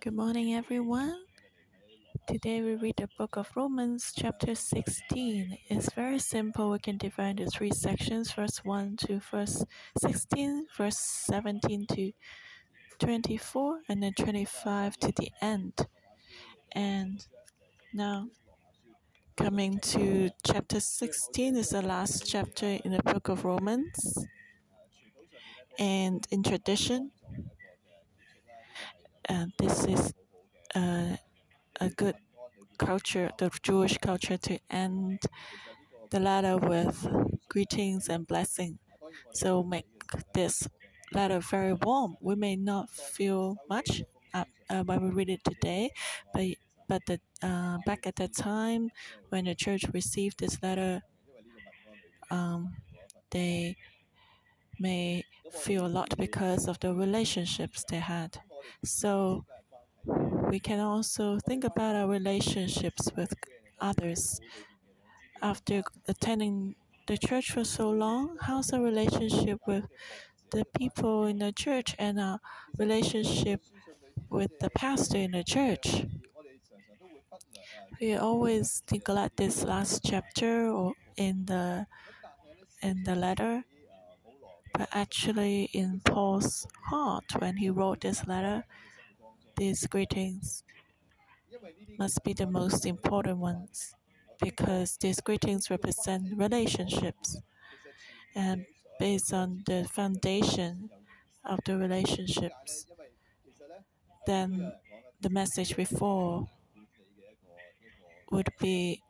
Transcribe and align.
Good 0.00 0.14
morning, 0.14 0.54
everyone. 0.54 1.16
Today 2.28 2.62
we 2.62 2.76
read 2.76 2.94
the 2.98 3.08
book 3.18 3.36
of 3.36 3.50
Romans, 3.56 4.12
chapter 4.16 4.54
16. 4.54 5.58
It's 5.68 5.92
very 5.92 6.20
simple. 6.20 6.70
We 6.70 6.78
can 6.78 6.98
divide 6.98 7.40
into 7.40 7.50
three 7.50 7.72
sections 7.72 8.30
verse 8.30 8.58
1 8.62 8.96
to 9.08 9.18
verse 9.18 9.64
16, 10.00 10.66
verse 10.76 10.98
17 10.98 11.86
to 11.88 12.12
24, 13.00 13.80
and 13.88 14.00
then 14.00 14.12
25 14.12 14.98
to 14.98 15.12
the 15.16 15.32
end. 15.42 15.74
And 16.70 17.26
now, 17.92 18.28
coming 19.36 19.80
to 19.80 20.30
chapter 20.46 20.78
16 20.78 21.56
is 21.56 21.70
the 21.70 21.82
last 21.82 22.24
chapter 22.24 22.78
in 22.84 22.92
the 22.92 23.02
book 23.02 23.28
of 23.28 23.44
Romans. 23.44 24.26
And 25.76 26.24
in 26.30 26.44
tradition, 26.44 27.10
and 29.28 29.52
this 29.58 29.84
is 29.84 30.12
a, 30.74 31.18
a 31.80 31.90
good 31.90 32.16
culture, 32.78 33.30
the 33.38 33.50
Jewish 33.62 33.98
culture, 33.98 34.38
to 34.38 34.58
end 34.70 35.20
the 36.10 36.20
letter 36.20 36.56
with 36.58 37.06
greetings 37.48 38.08
and 38.08 38.26
blessing. 38.26 38.78
So 39.32 39.62
make 39.62 39.86
this 40.34 40.68
letter 41.12 41.40
very 41.40 41.74
warm. 41.74 42.16
We 42.20 42.34
may 42.36 42.56
not 42.56 42.90
feel 42.90 43.56
much 43.68 44.02
uh, 44.34 44.44
uh, 44.70 44.84
when 44.84 45.02
we 45.02 45.10
read 45.10 45.30
it 45.30 45.44
today, 45.44 45.92
but 46.32 46.44
but 46.88 47.06
the, 47.06 47.20
uh, 47.42 47.78
back 47.86 48.06
at 48.06 48.16
that 48.16 48.34
time 48.34 48.90
when 49.30 49.44
the 49.44 49.54
church 49.54 49.84
received 49.94 50.38
this 50.40 50.62
letter, 50.62 51.02
um, 52.30 52.76
they 53.30 53.76
may 54.78 55.24
feel 55.52 55.86
a 55.86 55.88
lot 55.98 56.16
because 56.16 56.66
of 56.68 56.80
the 56.80 56.94
relationships 56.94 57.84
they 57.84 57.98
had. 58.00 58.40
So 58.84 59.44
we 60.50 60.58
can 60.60 60.80
also 60.80 61.38
think 61.38 61.64
about 61.64 61.96
our 61.96 62.08
relationships 62.08 63.10
with 63.16 63.32
others. 63.80 64.40
After 65.42 65.82
attending 66.06 66.76
the 67.08 67.18
church 67.18 67.50
for 67.50 67.64
so 67.64 67.90
long, 67.90 68.36
how's 68.42 68.72
our 68.72 68.80
relationship 68.80 69.58
with 69.66 69.86
the 70.50 70.64
people 70.78 71.26
in 71.26 71.38
the 71.38 71.52
church 71.52 71.94
and 71.98 72.20
our 72.20 72.40
relationship 72.78 73.62
with 74.30 74.58
the 74.60 74.70
pastor 74.70 75.18
in 75.18 75.32
the 75.32 75.44
church? 75.44 76.04
We 78.00 78.14
always 78.14 78.82
neglect 78.90 79.36
this 79.36 79.62
last 79.62 80.02
chapter 80.04 80.68
or 80.70 80.94
in 81.16 81.46
the 81.46 81.86
in 82.82 83.04
the 83.04 83.14
letter. 83.16 83.64
But 84.78 84.88
actually 84.92 85.64
in 85.74 86.00
Paul's 86.00 86.66
heart 86.86 87.24
when 87.38 87.58
he 87.58 87.68
wrote 87.68 88.00
this 88.00 88.26
letter, 88.26 88.64
these 89.56 89.86
greetings 89.86 90.64
must 91.98 92.22
be 92.24 92.32
the 92.32 92.46
most 92.46 92.86
important 92.86 93.38
ones 93.38 93.94
because 94.40 94.96
these 94.96 95.20
greetings 95.20 95.70
represent 95.70 96.36
relationships. 96.36 97.38
And 98.34 98.66
based 98.98 99.32
on 99.32 99.64
the 99.66 99.84
foundation 99.84 100.90
of 101.44 101.60
the 101.64 101.76
relationships, 101.76 102.86
then 104.26 104.72
the 105.20 105.30
message 105.30 105.74
before 105.76 106.48
would 108.30 108.48
be 108.60 109.02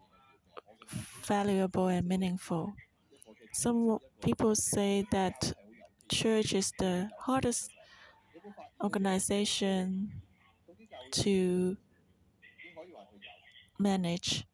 valuable 1.24 1.88
and 1.88 2.06
meaningful. 2.08 2.74
Some 3.52 3.98
people 4.22 4.54
say 4.54 5.06
that 5.10 5.52
church 6.10 6.52
is 6.54 6.72
the 6.78 7.10
hardest 7.20 7.70
organization 8.82 10.10
to 11.12 11.76
manage. 13.78 14.46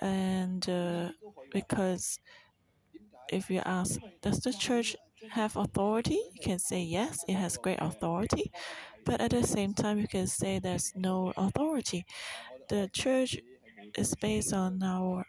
And 0.00 0.68
uh, 0.68 1.10
because 1.52 2.18
if 3.30 3.50
you 3.50 3.60
ask, 3.64 4.00
does 4.22 4.40
the 4.40 4.52
church 4.52 4.96
have 5.30 5.56
authority? 5.56 6.20
You 6.34 6.40
can 6.42 6.58
say 6.58 6.82
yes, 6.82 7.24
it 7.28 7.34
has 7.34 7.56
great 7.56 7.78
authority. 7.80 8.50
But 9.04 9.20
at 9.20 9.30
the 9.30 9.44
same 9.44 9.74
time, 9.74 9.98
you 9.98 10.08
can 10.08 10.26
say 10.26 10.58
there's 10.58 10.92
no 10.96 11.32
authority. 11.36 12.06
The 12.68 12.90
church 12.92 13.38
is 13.96 14.14
based 14.16 14.52
on 14.52 14.82
our 14.82 15.26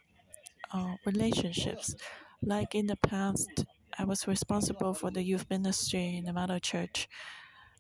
uh, 0.73 0.95
relationships. 1.05 1.95
Like 2.41 2.73
in 2.75 2.87
the 2.87 2.95
past, 2.95 3.65
I 3.97 4.05
was 4.05 4.27
responsible 4.27 4.93
for 4.93 5.11
the 5.11 5.23
youth 5.23 5.45
ministry 5.49 6.17
in 6.17 6.25
the 6.25 6.33
mother 6.33 6.59
church. 6.59 7.07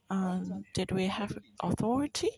Um, 0.09 0.65
did 0.73 0.91
we 0.91 1.07
have 1.07 1.37
authority? 1.61 2.31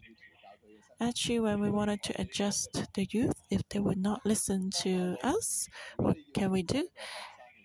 Actually, 1.00 1.40
when 1.40 1.60
we 1.60 1.72
wanted 1.72 2.04
to 2.04 2.22
adjust 2.22 2.86
the 2.94 3.08
youth, 3.10 3.34
if 3.50 3.68
they 3.70 3.80
would 3.80 3.98
not 3.98 4.24
listen 4.24 4.70
to 4.70 5.18
us, 5.24 5.68
what 5.98 6.16
can 6.36 6.52
we 6.52 6.62
do? 6.62 6.88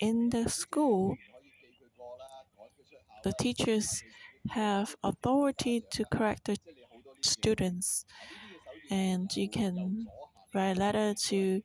In 0.01 0.31
the 0.31 0.49
school, 0.49 1.17
the 3.25 3.35
teachers 3.39 4.03
have 4.51 4.97
authority 5.03 5.85
to 5.91 6.05
correct 6.07 6.47
the 6.47 6.57
students, 7.21 8.07
and 8.91 9.35
you 9.37 9.51
can 9.51 10.07
write 10.55 10.77
a 10.77 10.81
letter 10.81 11.15
to 11.15 11.63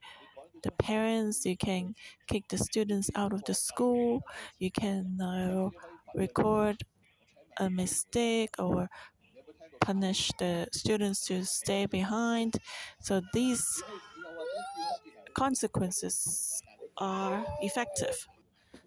the 0.63 0.71
parents. 0.71 1.45
You 1.45 1.57
can 1.57 1.95
kick 2.27 2.47
the 2.49 2.57
students 2.57 3.09
out 3.15 3.33
of 3.33 3.43
the 3.45 3.53
school. 3.53 4.21
You 4.59 4.71
can 4.71 5.19
uh, 5.21 5.69
record 6.15 6.77
a 7.57 7.69
mistake 7.69 8.55
or 8.59 8.89
punish 9.79 10.31
the 10.39 10.67
students 10.71 11.25
to 11.27 11.43
stay 11.45 11.85
behind. 11.85 12.57
So 12.99 13.21
these 13.33 13.83
consequences 15.33 16.61
are 16.97 17.45
effective. 17.61 18.27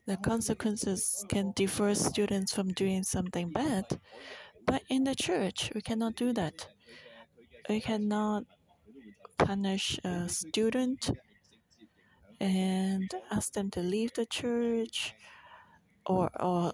The 0.06 0.16
consequences 0.18 1.24
can 1.28 1.52
deter 1.52 1.94
students 1.94 2.52
from 2.52 2.72
doing 2.72 3.04
something 3.04 3.50
bad, 3.50 3.86
but 4.66 4.82
in 4.90 5.04
the 5.04 5.14
church, 5.14 5.72
we 5.74 5.80
cannot 5.80 6.14
do 6.14 6.32
that. 6.34 6.68
We 7.68 7.80
cannot 7.80 8.44
punish 9.38 9.98
a 10.04 10.28
student 10.28 11.10
and 12.44 13.10
ask 13.30 13.54
them 13.54 13.70
to 13.72 13.80
leave 13.80 14.12
the 14.14 14.26
church 14.26 15.14
or, 16.06 16.30
or 16.42 16.72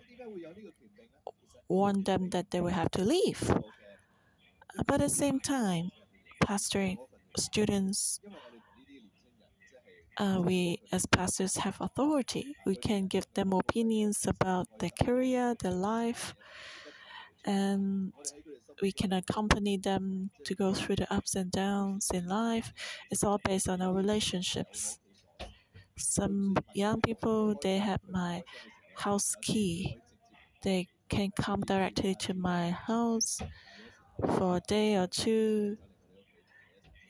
warn 1.68 2.04
them 2.04 2.30
that 2.30 2.50
they 2.50 2.60
will 2.60 2.70
have 2.70 2.90
to 2.90 3.02
leave. 3.02 3.50
But 4.86 4.94
at 4.94 5.00
the 5.00 5.08
same 5.10 5.38
time, 5.40 5.90
pastoring 6.42 6.98
students, 7.36 8.20
uh, 10.18 10.40
we 10.44 10.78
as 10.92 11.06
pastors 11.06 11.56
have 11.58 11.80
authority. 11.80 12.56
We 12.66 12.76
can 12.76 13.06
give 13.06 13.26
them 13.34 13.52
opinions 13.52 14.26
about 14.26 14.68
their 14.78 14.90
career, 14.90 15.54
their 15.60 15.72
life, 15.72 16.34
and 17.44 18.12
we 18.82 18.92
can 18.92 19.12
accompany 19.12 19.76
them 19.76 20.30
to 20.44 20.54
go 20.54 20.74
through 20.74 20.96
the 20.96 21.12
ups 21.12 21.34
and 21.34 21.50
downs 21.50 22.10
in 22.12 22.28
life. 22.28 22.72
It's 23.10 23.24
all 23.24 23.38
based 23.44 23.68
on 23.68 23.82
our 23.82 23.94
relationships. 23.94 24.98
Some 26.00 26.56
young 26.74 27.00
people 27.00 27.54
they 27.62 27.78
have 27.78 28.00
my 28.08 28.42
house 28.96 29.36
key. 29.42 29.98
They 30.62 30.88
can 31.08 31.30
come 31.32 31.62
directly 31.62 32.14
to 32.16 32.34
my 32.34 32.70
house 32.70 33.40
for 34.36 34.58
a 34.58 34.60
day 34.60 34.96
or 34.96 35.06
two. 35.08 35.78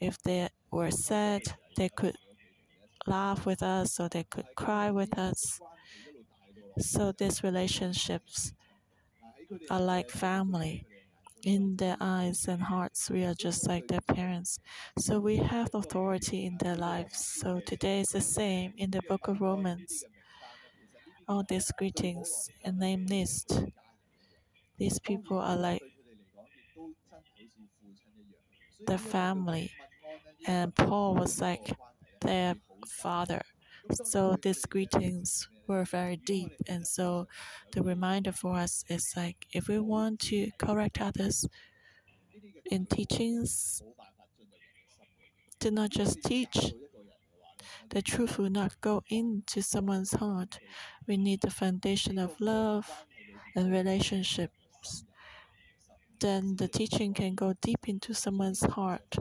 If 0.00 0.20
they 0.20 0.48
were 0.72 0.90
sad, 0.90 1.42
they 1.76 1.88
could 1.90 2.16
laugh 3.06 3.46
with 3.46 3.62
us 3.62 4.00
or 4.00 4.08
they 4.08 4.24
could 4.24 4.46
cry 4.56 4.90
with 4.90 5.18
us. 5.18 5.60
So 6.78 7.12
these 7.12 7.44
relationships 7.44 8.52
are 9.70 9.80
like 9.80 10.10
family. 10.10 10.86
In 11.42 11.76
their 11.76 11.98
eyes 12.00 12.48
and 12.48 12.62
hearts, 12.62 13.10
we 13.10 13.24
are 13.24 13.34
just 13.34 13.66
like 13.66 13.88
their 13.88 14.00
parents. 14.00 14.58
So 14.98 15.20
we 15.20 15.36
have 15.36 15.74
authority 15.74 16.46
in 16.46 16.56
their 16.58 16.76
lives. 16.76 17.18
So 17.24 17.60
today 17.60 18.00
is 18.00 18.08
the 18.08 18.22
same 18.22 18.72
in 18.78 18.90
the 18.90 19.02
book 19.06 19.28
of 19.28 19.40
Romans. 19.42 20.04
All 21.26 21.42
these 21.42 21.70
greetings 21.72 22.50
and 22.62 22.78
name 22.78 23.06
list. 23.06 23.62
These 24.78 24.98
people 24.98 25.38
are 25.38 25.56
like 25.56 25.82
the 28.86 28.98
family. 28.98 29.70
And 30.46 30.74
Paul 30.74 31.14
was 31.16 31.40
like 31.40 31.72
their 32.20 32.56
father. 32.88 33.42
So 34.04 34.36
these 34.42 34.64
greetings 34.66 35.48
were 35.70 35.84
very 35.84 36.16
deep. 36.16 36.52
And 36.68 36.86
so 36.86 37.28
the 37.72 37.82
reminder 37.82 38.32
for 38.32 38.56
us 38.56 38.84
is 38.88 39.14
like 39.16 39.46
if 39.52 39.68
we 39.68 39.78
want 39.78 40.20
to 40.30 40.50
correct 40.58 41.00
others 41.00 41.46
in 42.70 42.86
teachings, 42.86 43.82
to 45.60 45.70
not 45.70 45.90
just 45.90 46.22
teach, 46.24 46.72
the 47.90 48.02
truth 48.02 48.38
will 48.38 48.50
not 48.50 48.80
go 48.80 49.02
into 49.08 49.62
someone's 49.62 50.12
heart. 50.12 50.58
We 51.06 51.16
need 51.16 51.40
the 51.42 51.50
foundation 51.50 52.18
of 52.18 52.40
love 52.40 53.06
and 53.54 53.70
relationships 53.70 55.04
then 56.20 56.56
the 56.56 56.68
teaching 56.68 57.14
can 57.14 57.34
go 57.34 57.54
deep 57.60 57.88
into 57.88 58.14
someone's 58.14 58.62
heart. 58.62 59.16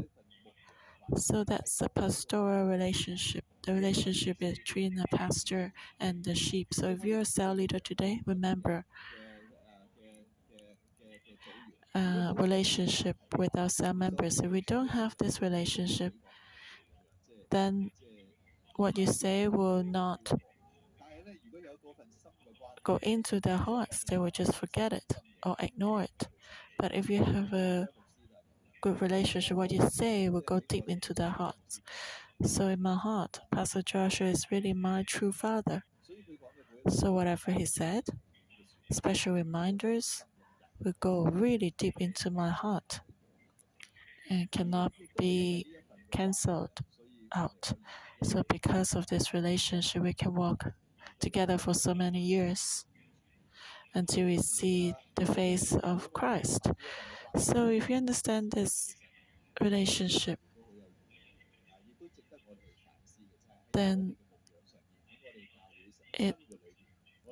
So 1.15 1.43
that's 1.43 1.81
a 1.81 1.89
pastoral 1.89 2.67
relationship, 2.67 3.45
the 3.63 3.73
relationship 3.73 4.39
between 4.39 4.95
the 4.95 5.05
pastor 5.13 5.73
and 5.99 6.23
the 6.23 6.35
sheep. 6.35 6.73
So 6.73 6.89
if 6.89 7.03
you're 7.03 7.21
a 7.21 7.25
cell 7.25 7.53
leader 7.53 7.79
today, 7.79 8.21
remember 8.25 8.85
uh, 11.95 12.33
relationship 12.37 13.17
with 13.37 13.57
our 13.57 13.69
cell 13.69 13.93
members. 13.93 14.39
If 14.39 14.51
we 14.51 14.61
don't 14.61 14.89
have 14.89 15.15
this 15.17 15.41
relationship, 15.41 16.13
then 17.49 17.91
what 18.75 18.97
you 18.97 19.07
say 19.07 19.47
will 19.47 19.83
not 19.83 20.31
go 22.83 22.97
into 23.01 23.39
their 23.39 23.57
hearts. 23.57 24.03
They 24.03 24.17
will 24.17 24.31
just 24.31 24.55
forget 24.55 24.93
it 24.93 25.13
or 25.43 25.55
ignore 25.59 26.03
it. 26.03 26.27
But 26.77 26.95
if 26.95 27.09
you 27.09 27.23
have 27.23 27.53
a 27.53 27.87
good 28.81 29.01
relationship, 29.01 29.57
what 29.57 29.71
you 29.71 29.81
say 29.89 30.29
will 30.29 30.41
go 30.41 30.59
deep 30.67 30.87
into 30.87 31.13
their 31.13 31.29
hearts. 31.29 31.81
So 32.41 32.67
in 32.67 32.81
my 32.81 32.95
heart, 32.95 33.41
Pastor 33.51 33.81
Joshua 33.81 34.27
is 34.27 34.47
really 34.49 34.73
my 34.73 35.03
true 35.03 35.33
father. 35.33 35.83
So 36.87 37.11
whatever 37.11 37.51
he 37.51 37.65
said, 37.65 38.05
special 38.91 39.33
reminders 39.33 40.23
will 40.79 40.93
go 41.01 41.25
really 41.25 41.73
deep 41.77 41.95
into 41.99 42.31
my 42.31 42.49
heart 42.49 43.01
and 44.29 44.49
cannot 44.51 44.93
be 45.17 45.65
cancelled 46.11 46.79
out. 47.35 47.73
So 48.23 48.43
because 48.47 48.95
of 48.95 49.07
this 49.07 49.33
relationship, 49.33 50.01
we 50.01 50.13
can 50.13 50.33
walk 50.33 50.71
together 51.19 51.57
for 51.57 51.73
so 51.73 51.93
many 51.93 52.21
years 52.21 52.85
until 53.93 54.27
we 54.27 54.37
see 54.37 54.93
the 55.15 55.25
face 55.25 55.75
of 55.75 56.13
Christ. 56.13 56.71
So 57.35 57.67
if 57.67 57.89
you 57.89 57.97
understand 57.97 58.51
this 58.51 58.95
relationship, 59.59 60.39
then 63.71 64.15
it 66.13 66.35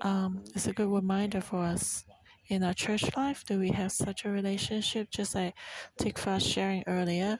um, 0.01 0.43
is 0.55 0.67
a 0.67 0.73
good 0.73 0.87
reminder 0.89 1.41
for 1.41 1.63
us 1.63 2.05
in 2.47 2.63
our 2.63 2.73
church 2.73 3.03
life. 3.15 3.43
Do 3.45 3.59
we 3.59 3.71
have 3.71 3.91
such 3.91 4.25
a 4.25 4.29
relationship? 4.29 5.09
Just 5.09 5.35
like 5.35 5.53
Tikva 5.99 6.41
sharing 6.41 6.83
earlier. 6.87 7.39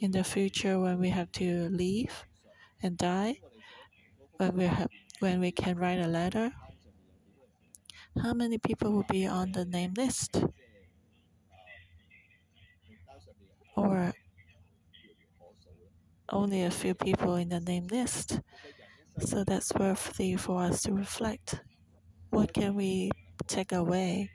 In 0.00 0.12
the 0.12 0.24
future, 0.24 0.78
when 0.80 0.98
we 0.98 1.10
have 1.10 1.30
to 1.32 1.68
leave 1.68 2.24
and 2.82 2.96
die, 2.96 3.40
when 4.38 4.56
we 4.56 4.64
have, 4.64 4.88
when 5.18 5.40
we 5.40 5.52
can 5.52 5.76
write 5.76 5.98
a 6.00 6.08
letter, 6.08 6.52
how 8.22 8.32
many 8.32 8.56
people 8.56 8.92
will 8.92 9.06
be 9.10 9.26
on 9.26 9.52
the 9.52 9.66
name 9.66 9.92
list? 9.94 10.42
Or 13.76 14.12
only 16.32 16.64
a 16.64 16.70
few 16.70 16.94
people 16.94 17.36
in 17.36 17.48
the 17.48 17.60
name 17.60 17.86
list. 17.88 18.40
So 19.18 19.44
that's 19.44 19.72
worthy 19.74 20.36
for 20.36 20.62
us 20.62 20.82
to 20.82 20.92
reflect. 20.92 21.60
What 22.30 22.52
can 22.52 22.74
we 22.74 23.10
take 23.46 23.72
away? 23.72 24.30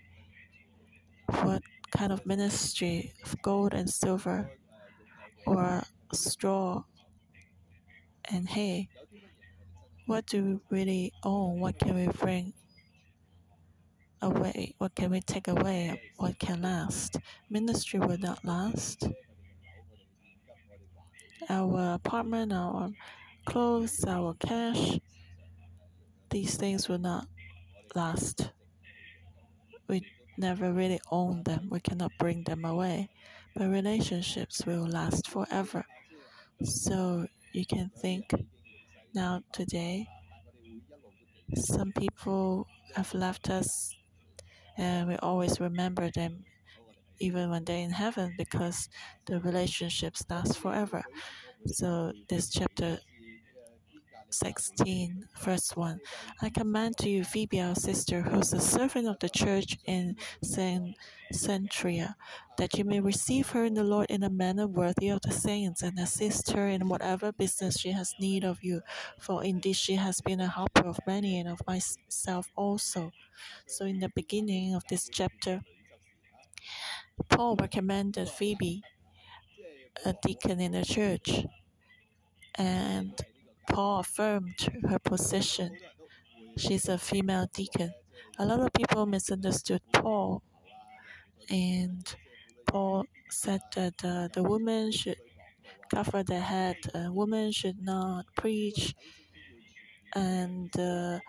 What 1.41 1.63
kind 1.91 2.11
of 2.11 2.25
ministry 2.25 3.13
of 3.23 3.41
gold 3.41 3.73
and 3.73 3.89
silver 3.89 4.51
or 5.45 5.83
straw 6.13 6.83
and 8.29 8.47
hay? 8.49 8.89
What 10.05 10.27
do 10.27 10.43
we 10.69 10.77
really 10.77 11.13
own? 11.23 11.59
What 11.59 11.79
can 11.79 11.95
we 11.95 12.07
bring 12.07 12.53
away? 14.21 14.75
What 14.77 14.93
can 14.95 15.11
we 15.11 15.21
take 15.21 15.47
away? 15.47 16.01
What 16.17 16.37
can 16.37 16.61
last? 16.61 17.17
Ministry 17.49 17.99
will 17.99 18.17
not 18.17 18.43
last. 18.45 19.07
Our 21.49 21.93
apartment, 21.93 22.53
our 22.53 22.89
clothes, 23.45 24.03
our 24.05 24.33
cash, 24.35 24.99
these 26.29 26.55
things 26.57 26.89
will 26.89 26.99
not 26.99 27.27
last. 27.95 28.51
We 29.87 30.01
never 30.37 30.73
really 30.73 30.99
own 31.11 31.43
them, 31.43 31.69
we 31.71 31.79
cannot 31.79 32.11
bring 32.19 32.43
them 32.43 32.65
away. 32.65 33.09
But 33.55 33.69
relationships 33.69 34.65
will 34.65 34.87
last 34.87 35.27
forever. 35.27 35.85
So 36.63 37.27
you 37.53 37.65
can 37.65 37.91
think 37.97 38.33
now, 39.15 39.43
today, 39.53 40.07
some 41.55 41.93
people 41.93 42.67
have 42.97 43.13
left 43.13 43.49
us, 43.49 43.95
and 44.77 45.07
we 45.07 45.15
always 45.17 45.61
remember 45.61 46.11
them 46.11 46.43
even 47.19 47.49
when 47.49 47.65
they're 47.65 47.77
in 47.83 47.91
heaven 47.91 48.33
because 48.37 48.89
the 49.25 49.39
relationships 49.39 50.25
last 50.29 50.57
forever. 50.57 51.03
So, 51.65 52.13
this 52.29 52.49
chapter 52.49 52.99
16, 54.29 55.27
verse 55.39 55.75
1 55.75 55.99
I 56.41 56.49
command 56.49 56.97
to 56.97 57.09
you, 57.09 57.23
Phoebe, 57.23 57.61
our 57.61 57.75
sister, 57.75 58.21
who's 58.21 58.53
a 58.53 58.59
servant 58.59 59.07
of 59.07 59.17
the 59.19 59.29
church 59.29 59.77
in 59.85 60.17
Cenchreae, 60.43 62.15
that 62.57 62.77
you 62.77 62.83
may 62.83 62.99
receive 62.99 63.49
her 63.49 63.63
in 63.63 63.73
the 63.75 63.83
Lord 63.83 64.07
in 64.09 64.23
a 64.23 64.29
manner 64.29 64.67
worthy 64.67 65.09
of 65.09 65.21
the 65.21 65.31
saints, 65.31 65.81
and 65.81 65.97
assist 65.99 66.51
her 66.51 66.67
in 66.67 66.89
whatever 66.89 67.31
business 67.31 67.79
she 67.79 67.91
has 67.91 68.13
need 68.19 68.43
of 68.43 68.63
you. 68.63 68.81
For 69.19 69.43
indeed 69.43 69.75
she 69.77 69.95
has 69.95 70.21
been 70.21 70.41
a 70.41 70.47
helper 70.49 70.85
of 70.85 70.99
many 71.07 71.39
and 71.39 71.47
of 71.47 71.61
myself 71.65 72.51
also. 72.55 73.11
So, 73.67 73.85
in 73.85 73.99
the 73.99 74.09
beginning 74.15 74.75
of 74.75 74.83
this 74.89 75.07
chapter, 75.09 75.61
Paul 77.29 77.55
recommended 77.55 78.29
Phoebe, 78.29 78.83
a 80.05 80.13
deacon 80.21 80.59
in 80.59 80.73
the 80.73 80.83
church, 80.83 81.45
and 82.55 83.13
Paul 83.69 83.99
affirmed 83.99 84.59
her 84.89 84.99
position. 84.99 85.77
She's 86.57 86.87
a 86.89 86.97
female 86.97 87.47
deacon. 87.53 87.93
A 88.37 88.45
lot 88.45 88.59
of 88.59 88.73
people 88.73 89.05
misunderstood 89.05 89.81
Paul, 89.93 90.43
and 91.49 92.15
Paul 92.67 93.05
said 93.29 93.61
that 93.75 94.03
uh, 94.03 94.27
the 94.33 94.43
woman 94.43 94.91
should 94.91 95.17
cover 95.89 96.23
their 96.23 96.41
head, 96.41 96.77
a 96.93 97.11
woman 97.11 97.51
should 97.51 97.81
not 97.81 98.25
preach, 98.35 98.93
and 100.13 100.77
uh, 100.77 101.19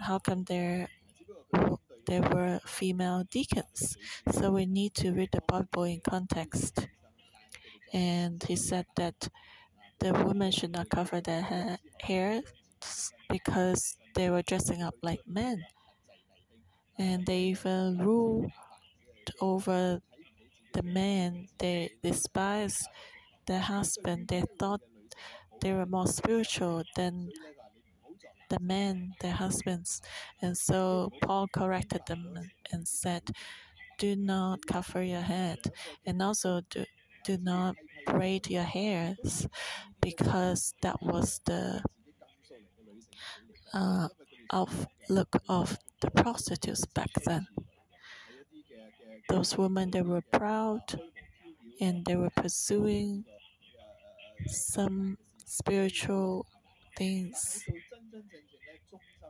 how 0.00 0.18
come 0.18 0.44
there 0.44 0.88
there 2.06 2.22
were 2.22 2.60
female 2.66 3.24
deacons? 3.30 3.96
So 4.30 4.52
we 4.52 4.66
need 4.66 4.94
to 4.94 5.12
read 5.12 5.30
the 5.32 5.42
Bible 5.46 5.84
in 5.84 6.00
context. 6.00 6.88
And 7.92 8.42
he 8.42 8.56
said 8.56 8.86
that 8.96 9.28
the 9.98 10.12
women 10.12 10.50
should 10.50 10.72
not 10.72 10.88
cover 10.88 11.20
their 11.20 11.42
ha- 11.42 11.76
hair 12.00 12.42
because 13.30 13.96
they 14.14 14.30
were 14.30 14.42
dressing 14.42 14.82
up 14.82 14.94
like 15.02 15.20
men. 15.26 15.64
And 16.98 17.26
they 17.26 17.40
even 17.54 17.98
ruled 17.98 18.50
over 19.40 20.00
the 20.72 20.82
men. 20.82 21.48
They 21.58 21.90
despised 22.02 22.86
their 23.46 23.60
husband. 23.60 24.28
They 24.28 24.44
thought 24.58 24.80
they 25.60 25.72
were 25.72 25.86
more 25.86 26.06
spiritual 26.06 26.82
than 26.96 27.30
the 28.52 28.60
men, 28.60 29.14
their 29.20 29.32
husbands. 29.32 30.02
And 30.42 30.56
so 30.56 31.10
Paul 31.22 31.48
corrected 31.48 32.02
them 32.06 32.38
and 32.70 32.86
said, 32.86 33.30
Do 33.98 34.14
not 34.14 34.66
cover 34.66 35.02
your 35.02 35.22
head, 35.22 35.58
and 36.04 36.20
also 36.20 36.60
do, 36.68 36.84
do 37.24 37.38
not 37.38 37.76
braid 38.06 38.50
your 38.50 38.64
hairs 38.64 39.46
because 40.02 40.74
that 40.82 41.00
was 41.02 41.40
the 41.46 41.82
uh, 43.72 44.08
outlook 44.52 45.40
of 45.48 45.78
the 46.02 46.10
prostitutes 46.10 46.84
back 46.84 47.10
then. 47.24 47.46
Those 49.30 49.56
women, 49.56 49.90
they 49.90 50.02
were 50.02 50.24
proud 50.30 50.82
and 51.80 52.04
they 52.04 52.16
were 52.16 52.30
pursuing 52.36 53.24
some 54.46 55.16
spiritual 55.46 56.44
things 56.96 57.64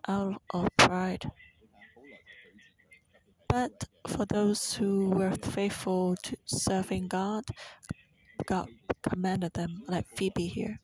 out 0.09 0.41
of 0.53 0.69
pride. 0.77 1.31
But 3.49 3.85
for 4.09 4.25
those 4.27 4.73
who 4.75 5.11
were 5.11 5.33
faithful 5.33 6.17
to 6.23 6.37
serving 6.47 7.09
God, 7.09 7.45
God 8.47 8.69
commanded 9.03 9.53
them, 9.53 9.83
like 9.89 10.07
Phoebe 10.17 10.47
here. 10.47 10.81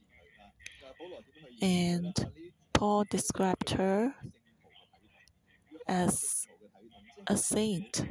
And 1.63 2.15
Paul 2.73 3.05
described 3.11 3.71
her 3.71 4.15
as 5.89 6.47
a 7.27 7.37
saint. 7.37 8.05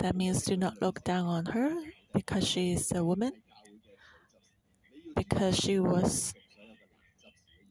That 0.00 0.14
means 0.14 0.42
do 0.44 0.56
not 0.56 0.80
look 0.82 1.02
down 1.02 1.26
on 1.26 1.46
her 1.46 1.74
because 2.14 2.46
she 2.46 2.72
is 2.72 2.92
a 2.92 3.02
woman, 3.02 3.32
because 5.16 5.56
she 5.56 5.78
was, 5.80 6.34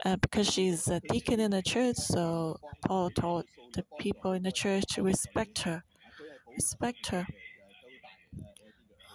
uh, 0.06 0.16
because 0.18 0.48
she's 0.48 0.88
a 0.88 1.02
deacon 1.02 1.40
in 1.40 1.52
the 1.52 1.62
church. 1.64 1.98
So 1.98 2.60
Paul 2.86 3.12
told 3.12 3.46
the 3.74 3.86
people 4.00 4.34
in 4.34 4.44
the 4.44 4.52
church 4.54 4.86
to 4.96 5.04
respect 5.04 5.60
her, 5.64 5.84
respect 6.56 7.08
her. 7.08 7.28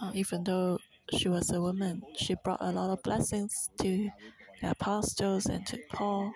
uh, 0.02 0.10
even 0.14 0.44
though 0.44 0.78
she 1.16 1.28
was 1.28 1.50
a 1.50 1.60
woman, 1.60 2.02
she 2.16 2.34
brought 2.44 2.60
a 2.60 2.72
lot 2.72 2.90
of 2.90 3.02
blessings 3.02 3.70
to 3.80 4.10
the 4.60 4.70
apostles 4.70 5.46
and 5.46 5.66
to 5.66 5.78
Paul. 5.92 6.32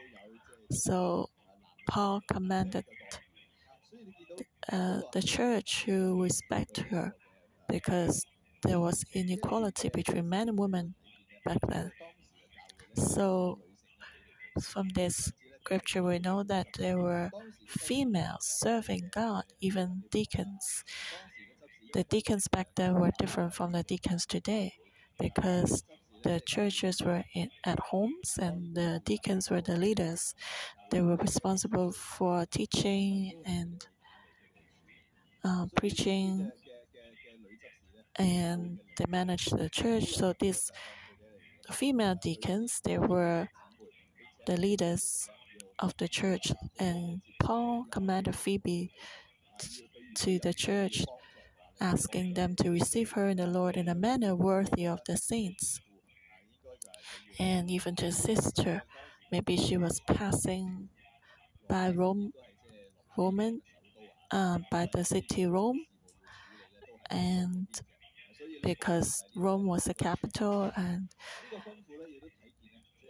So 0.70 1.30
Paul 1.88 2.22
commanded 2.28 2.84
uh, 4.72 5.00
the 5.12 5.22
church 5.22 5.84
to 5.84 6.20
respect 6.22 6.78
her 6.90 7.14
because 7.68 8.26
there 8.62 8.80
was 8.80 9.04
inequality 9.14 9.88
between 9.90 10.28
men 10.28 10.48
and 10.48 10.58
women 10.58 10.94
back 11.44 11.58
then. 11.68 11.92
So 12.96 13.58
from 14.62 14.88
this 14.90 15.32
scripture, 15.62 16.02
we 16.02 16.18
know 16.18 16.42
that 16.44 16.66
there 16.78 16.98
were 16.98 17.30
females 17.66 18.46
serving 18.46 19.10
God, 19.12 19.44
even 19.60 20.04
deacons. 20.10 20.84
The 21.94 22.04
deacons 22.04 22.48
back 22.48 22.68
then 22.74 22.94
were 23.00 23.12
different 23.18 23.54
from 23.54 23.72
the 23.72 23.82
deacons 23.82 24.26
today 24.26 24.74
because 25.18 25.84
the 26.22 26.40
churches 26.46 27.00
were 27.02 27.24
in, 27.34 27.50
at 27.64 27.78
homes 27.78 28.38
and 28.40 28.74
the 28.74 29.00
deacons 29.04 29.50
were 29.50 29.60
the 29.60 29.76
leaders. 29.76 30.34
They 30.90 31.00
were 31.02 31.16
responsible 31.16 31.92
for 31.92 32.46
teaching 32.46 33.42
and 33.46 33.86
uh, 35.44 35.66
preaching 35.76 36.50
and 38.16 38.78
they 38.96 39.04
managed 39.08 39.56
the 39.56 39.68
church. 39.68 40.14
So 40.14 40.34
these 40.38 40.70
female 41.70 42.14
deacons, 42.20 42.80
they 42.84 42.98
were 42.98 43.48
the 44.46 44.56
leaders 44.56 45.28
of 45.78 45.96
the 45.98 46.08
church. 46.08 46.52
And 46.78 47.22
Paul 47.40 47.86
commanded 47.90 48.36
Phoebe 48.36 48.90
to 50.16 50.38
the 50.38 50.54
church, 50.54 51.04
asking 51.80 52.34
them 52.34 52.54
to 52.56 52.70
receive 52.70 53.12
her 53.12 53.28
in 53.28 53.38
the 53.38 53.46
Lord 53.46 53.76
in 53.76 53.88
a 53.88 53.94
manner 53.94 54.34
worthy 54.34 54.86
of 54.86 55.00
the 55.06 55.16
saints. 55.16 55.80
And 57.38 57.70
even 57.70 57.96
to 57.96 58.06
assist 58.06 58.62
her, 58.62 58.82
maybe 59.32 59.56
she 59.56 59.76
was 59.76 60.00
passing 60.06 60.88
by 61.68 61.90
Rome, 61.90 62.32
Roman, 63.16 63.62
uh, 64.30 64.58
by 64.70 64.88
the 64.92 65.04
city 65.04 65.46
Rome, 65.46 65.84
and 67.10 67.66
because 68.62 69.22
Rome 69.36 69.66
was 69.66 69.84
the 69.84 69.94
capital 69.94 70.72
and 70.76 71.08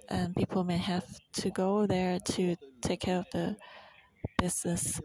and 0.08 0.34
people 0.34 0.64
may 0.64 0.76
have 0.78 1.06
to 1.32 1.50
go 1.50 1.86
there 1.86 2.18
to 2.20 2.56
take 2.82 3.00
care 3.00 3.18
of 3.18 3.26
the 3.32 3.56
business, 4.38 5.00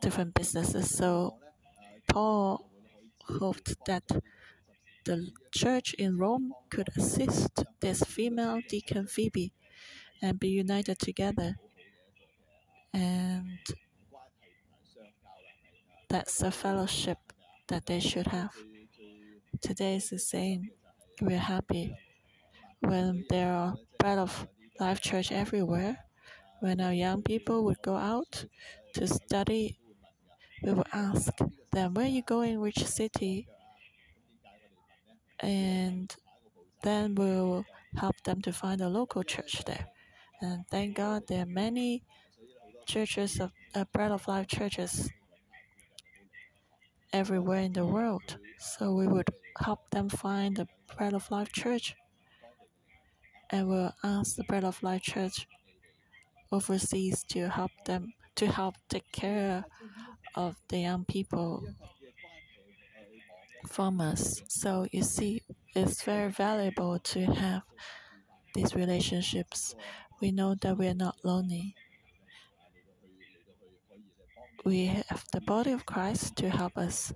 different 0.00 0.34
businesses. 0.34 0.90
So 0.90 1.38
Paul 2.08 2.70
hoped 3.24 3.74
that 3.86 4.04
the 5.04 5.30
church 5.52 5.94
in 5.94 6.18
Rome 6.18 6.52
could 6.70 6.88
assist 6.96 7.64
this 7.80 8.02
female 8.02 8.60
deacon 8.68 9.06
Phoebe 9.06 9.52
and 10.20 10.38
be 10.38 10.48
united 10.48 10.98
together. 10.98 11.56
And 12.94 13.58
that's 16.08 16.42
a 16.42 16.50
fellowship 16.50 17.18
that 17.68 17.86
they 17.86 18.00
should 18.00 18.28
have. 18.28 18.52
Today 19.60 19.96
is 19.96 20.10
the 20.10 20.18
same. 20.18 20.70
We're 21.20 21.38
happy 21.38 21.96
when 22.82 23.24
there 23.30 23.52
are 23.52 23.74
bread 23.98 24.18
of 24.18 24.46
life 24.78 25.00
church 25.00 25.32
everywhere. 25.32 25.98
When 26.60 26.80
our 26.80 26.92
young 26.92 27.22
people 27.22 27.64
would 27.64 27.82
go 27.82 27.96
out 27.96 28.44
to 28.94 29.06
study, 29.06 29.78
we 30.62 30.72
would 30.72 30.86
ask 30.92 31.32
them, 31.72 31.94
Where 31.94 32.06
you 32.06 32.22
going? 32.22 32.60
Which 32.60 32.84
city? 32.84 33.48
And 35.40 36.14
then 36.82 37.14
we'll 37.14 37.64
help 37.96 38.14
them 38.24 38.40
to 38.42 38.52
find 38.52 38.80
a 38.80 38.88
local 38.88 39.22
church 39.22 39.64
there. 39.64 39.86
And 40.40 40.64
thank 40.68 40.96
God 40.96 41.26
there 41.26 41.42
are 41.42 41.46
many 41.46 42.04
churches 42.86 43.40
of 43.40 43.52
uh, 43.74 43.84
Bread 43.92 44.12
of 44.12 44.26
Life 44.28 44.46
churches 44.46 45.10
everywhere 47.12 47.60
in 47.60 47.72
the 47.72 47.86
world. 47.86 48.38
So 48.58 48.94
we 48.94 49.06
would 49.06 49.28
help 49.58 49.90
them 49.90 50.08
find 50.08 50.56
the 50.56 50.66
Bread 50.96 51.14
of 51.14 51.30
Life 51.30 51.52
Church. 51.52 51.94
And 53.52 53.68
we'll 53.68 53.94
ask 54.02 54.36
the 54.36 54.44
Bread 54.44 54.64
of 54.64 54.82
Life 54.82 55.02
Church 55.02 55.46
overseas 56.50 57.22
to 57.28 57.48
help 57.48 57.70
them 57.84 58.14
to 58.34 58.46
help 58.46 58.76
take 58.88 59.12
care 59.12 59.64
of 60.34 60.56
the 60.68 60.78
young 60.78 61.04
people 61.04 61.62
from 63.68 64.00
us. 64.00 64.42
So 64.48 64.86
you 64.90 65.02
see, 65.02 65.42
it's 65.74 66.02
very 66.02 66.30
valuable 66.30 66.98
to 66.98 67.24
have 67.26 67.62
these 68.54 68.74
relationships. 68.74 69.74
We 70.20 70.32
know 70.32 70.54
that 70.62 70.78
we 70.78 70.88
are 70.88 70.94
not 70.94 71.16
lonely. 71.22 71.74
We 74.64 74.86
have 74.86 75.24
the 75.32 75.40
body 75.40 75.72
of 75.72 75.86
Christ 75.86 76.36
to 76.36 76.48
help 76.48 76.78
us. 76.78 77.12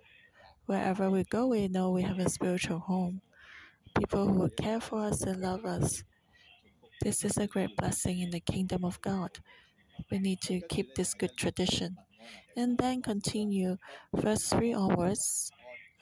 Wherever 0.66 1.10
we 1.10 1.24
go, 1.24 1.46
we 1.46 1.68
know 1.68 1.90
we 1.90 2.02
have 2.02 2.18
a 2.18 2.28
spiritual 2.28 2.80
home. 2.80 3.20
People 3.96 4.26
who 4.26 4.34
will 4.40 4.50
care 4.50 4.80
for 4.80 5.00
us 5.00 5.22
and 5.22 5.40
love 5.40 5.64
us. 5.64 6.02
This 7.06 7.24
is 7.24 7.36
a 7.36 7.46
great 7.46 7.76
blessing 7.76 8.18
in 8.18 8.30
the 8.30 8.40
kingdom 8.40 8.84
of 8.84 9.00
God. 9.00 9.38
We 10.10 10.18
need 10.18 10.40
to 10.40 10.60
keep 10.62 10.96
this 10.96 11.14
good 11.14 11.36
tradition. 11.36 11.98
And 12.56 12.76
then 12.76 13.00
continue 13.00 13.76
first 14.20 14.50
3 14.50 14.74
onwards 14.74 15.52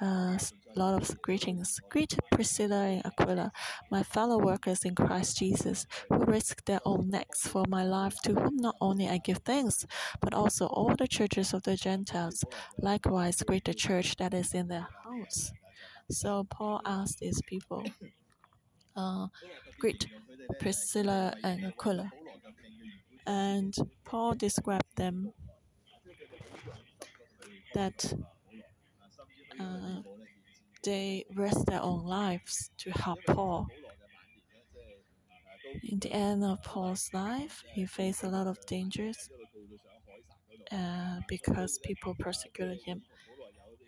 uh, 0.00 0.38
a 0.38 0.38
lot 0.74 1.02
of 1.02 1.20
greetings. 1.20 1.78
Greet 1.90 2.16
Priscilla 2.32 2.84
and 2.86 3.04
Aquila, 3.04 3.52
my 3.90 4.02
fellow 4.02 4.38
workers 4.38 4.86
in 4.86 4.94
Christ 4.94 5.36
Jesus, 5.36 5.86
who 6.08 6.24
risked 6.24 6.64
their 6.64 6.80
own 6.86 7.10
necks 7.10 7.46
for 7.46 7.64
my 7.68 7.84
life, 7.84 8.16
to 8.22 8.32
whom 8.32 8.56
not 8.56 8.76
only 8.80 9.06
I 9.06 9.18
give 9.18 9.42
thanks, 9.44 9.84
but 10.22 10.32
also 10.32 10.68
all 10.68 10.94
the 10.96 11.06
churches 11.06 11.52
of 11.52 11.64
the 11.64 11.76
Gentiles. 11.76 12.42
Likewise, 12.78 13.42
greet 13.42 13.66
the 13.66 13.74
church 13.74 14.16
that 14.16 14.32
is 14.32 14.54
in 14.54 14.68
their 14.68 14.88
house. 15.04 15.52
So 16.10 16.44
Paul 16.44 16.80
asked 16.86 17.18
these 17.18 17.42
people, 17.42 17.84
uh, 18.96 19.26
greet 19.78 20.06
Priscilla 20.60 21.34
and 21.42 21.64
Aquila. 21.66 22.10
And 23.26 23.74
Paul 24.04 24.34
described 24.34 24.96
them 24.96 25.32
that 27.74 28.12
uh, 29.60 30.00
they 30.84 31.24
risked 31.34 31.66
their 31.66 31.82
own 31.82 32.04
lives 32.04 32.70
to 32.78 32.90
help 32.90 33.18
Paul. 33.26 33.66
In 35.82 35.98
the 35.98 36.12
end 36.12 36.44
of 36.44 36.62
Paul's 36.62 37.10
life, 37.12 37.62
he 37.72 37.84
faced 37.86 38.22
a 38.22 38.28
lot 38.28 38.46
of 38.46 38.64
dangers 38.66 39.28
uh, 40.70 41.20
because 41.28 41.78
people 41.82 42.14
persecuted 42.18 42.80
him, 42.84 43.02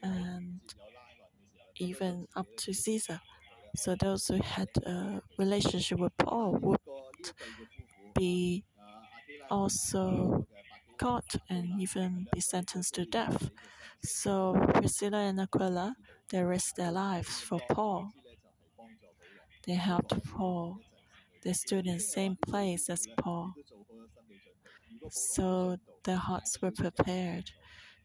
and 0.03 0.61
even 1.77 2.27
up 2.35 2.47
to 2.57 2.73
Caesar. 2.73 3.21
So 3.77 3.95
those 3.95 4.27
who 4.27 4.39
had 4.43 4.69
a 4.85 5.23
relationship 5.39 5.99
with 6.01 6.17
Paul 6.19 6.53
would 6.63 6.81
be 8.15 8.65
also 9.51 10.47
caught 10.99 11.37
and 11.51 11.81
even 11.81 12.27
be 12.33 12.41
sentenced 12.41 12.95
to 12.97 13.05
death. 13.07 13.51
So 14.03 14.55
Priscilla 14.75 15.19
and 15.19 15.41
Aquila, 15.41 15.97
they 16.31 16.43
risked 16.43 16.77
their 16.77 16.93
lives 16.93 17.41
for 17.41 17.61
Paul. 17.71 18.13
They 19.67 19.75
helped 19.75 20.25
Paul. 20.25 20.81
They 21.43 21.53
stood 21.53 21.87
in 21.87 21.95
the 21.95 22.01
same 22.01 22.37
place 22.37 22.89
as 22.91 23.07
Paul. 23.19 23.55
So 25.11 25.79
their 26.05 26.17
hearts 26.17 26.63
were 26.63 26.71
prepared 26.71 27.51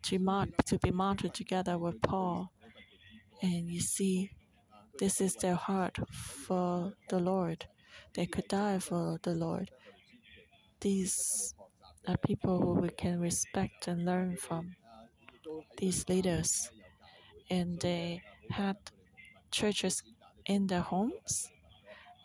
to, 0.03 0.19
mark, 0.19 0.49
to 0.65 0.79
be 0.79 0.91
martyred 0.91 1.33
together 1.33 1.77
with 1.77 2.01
Paul. 2.01 2.51
And 3.41 3.69
you 3.71 3.81
see, 3.81 4.31
this 5.01 5.19
is 5.19 5.33
their 5.33 5.55
heart 5.55 5.97
for 6.11 6.93
the 7.09 7.17
Lord. 7.17 7.65
They 8.13 8.27
could 8.27 8.47
die 8.47 8.77
for 8.77 9.17
the 9.23 9.33
Lord. 9.33 9.71
These 10.79 11.55
are 12.07 12.17
people 12.17 12.61
who 12.61 12.73
we 12.81 12.89
can 12.89 13.19
respect 13.19 13.87
and 13.87 14.05
learn 14.05 14.37
from 14.37 14.75
these 15.79 16.07
leaders, 16.07 16.69
and 17.49 17.79
they 17.79 18.21
had 18.51 18.77
churches 19.49 20.03
in 20.45 20.67
their 20.67 20.81
homes. 20.81 21.49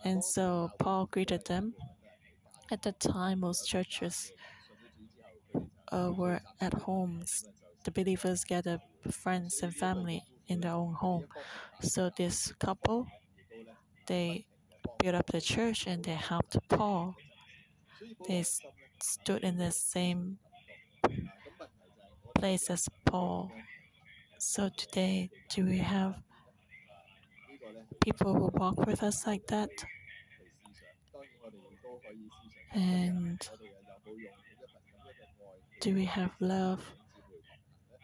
And 0.04 0.22
so 0.22 0.68
Paul 0.78 1.06
greeted 1.06 1.46
them. 1.46 1.72
At 2.70 2.82
that 2.82 3.00
time, 3.00 3.40
most 3.40 3.66
churches 3.66 4.32
uh, 5.90 6.12
were 6.14 6.40
at 6.60 6.74
homes. 6.74 7.48
The 7.84 7.90
believers 7.90 8.44
gathered 8.44 8.82
friends 9.10 9.60
and 9.62 9.74
family 9.74 10.22
in 10.48 10.60
their 10.60 10.72
own 10.72 10.94
home. 10.94 11.26
So 11.80 12.10
this 12.16 12.52
couple, 12.58 13.06
they 14.06 14.46
built 14.98 15.14
up 15.14 15.26
the 15.26 15.40
church 15.40 15.86
and 15.86 16.04
they 16.04 16.14
helped 16.14 16.56
Paul. 16.68 17.14
They 18.28 18.44
stood 19.02 19.42
in 19.42 19.58
the 19.58 19.72
same 19.72 20.38
place 22.34 22.70
as 22.70 22.88
Paul. 23.04 23.50
So 24.38 24.68
today, 24.76 25.30
do 25.48 25.64
we 25.64 25.78
have 25.78 26.22
people 28.06 28.34
who 28.34 28.50
walk 28.54 28.86
with 28.86 29.02
us 29.02 29.26
like 29.26 29.46
that. 29.48 29.70
And 32.72 33.40
do 35.80 35.94
we 35.94 36.04
have 36.04 36.30
love 36.40 36.80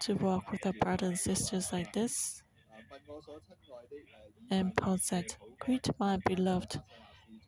to 0.03 0.15
walk 0.15 0.51
with 0.51 0.67
our 0.67 0.73
brothers 0.73 1.09
and 1.09 1.19
sisters 1.19 1.73
like 1.73 1.93
this? 1.93 2.43
And 4.51 4.77
Paul 4.77 4.99
said, 4.99 5.37
Greet 5.61 5.89
my 5.99 6.19
beloved 6.27 6.81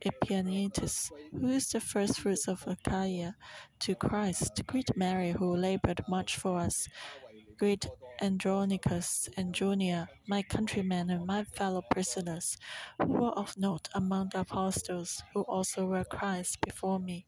Epaenetus, 0.05 1.11
who 1.33 1.49
is 1.49 1.69
the 1.69 1.81
first 1.81 2.21
fruits 2.21 2.47
of 2.47 2.65
Achaia, 2.67 3.35
to 3.81 3.95
Christ. 3.95 4.63
Greet 4.67 4.97
Mary, 4.97 5.33
who 5.33 5.57
labored 5.57 6.03
much 6.09 6.37
for 6.37 6.59
us. 6.59 6.89
Greet 7.59 7.87
Andronicus 8.21 9.29
and 9.37 9.55
Junia, 9.55 10.09
my 10.29 10.43
countrymen 10.43 11.11
and 11.11 11.27
my 11.27 11.45
fellow 11.45 11.83
prisoners, 11.91 12.57
who 13.01 13.09
were 13.09 13.39
of 13.39 13.57
note 13.57 13.89
among 13.95 14.31
the 14.31 14.41
apostles, 14.41 15.23
who 15.33 15.43
also 15.43 15.87
were 15.87 16.05
Christ 16.05 16.61
before 16.61 17.01
me. 17.01 17.27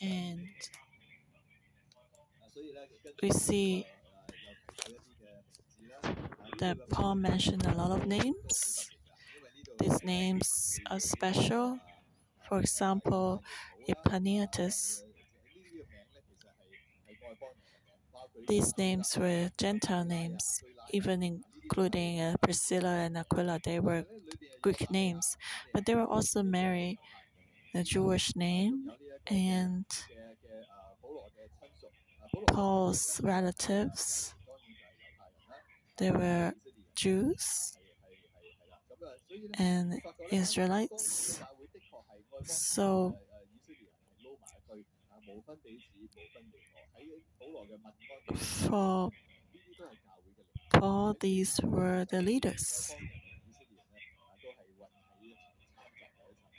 And 0.00 0.48
we 3.22 3.30
see 3.30 3.86
that 6.58 6.76
Paul 6.90 7.16
mentioned 7.16 7.66
a 7.66 7.74
lot 7.74 7.90
of 7.90 8.06
names. 8.06 8.90
These 9.78 10.02
names 10.04 10.80
are 10.90 11.00
special. 11.00 11.78
For 12.48 12.60
example, 12.60 13.42
Epaenetus. 13.88 15.02
These 18.48 18.76
names 18.78 19.16
were 19.18 19.50
Gentile 19.58 20.04
names, 20.04 20.62
even 20.90 21.22
including 21.22 22.20
uh, 22.20 22.36
Priscilla 22.40 22.94
and 23.06 23.16
Aquila. 23.18 23.58
They 23.64 23.80
were 23.80 24.04
Greek 24.62 24.90
names, 24.90 25.36
but 25.72 25.84
they 25.86 25.94
were 25.94 26.06
also 26.06 26.42
Mary, 26.42 26.98
a 27.74 27.82
Jewish 27.84 28.36
name, 28.36 28.90
and 29.26 29.86
Paul's 32.48 33.20
relatives. 33.22 34.34
They 35.96 36.10
were 36.10 36.52
Jews 36.94 37.78
and 39.58 40.00
Israelites. 40.30 41.40
So 42.44 43.16
for 48.34 49.10
Paul, 50.72 51.16
these 51.20 51.60
were 51.62 52.04
the 52.10 52.22
leaders. 52.22 52.94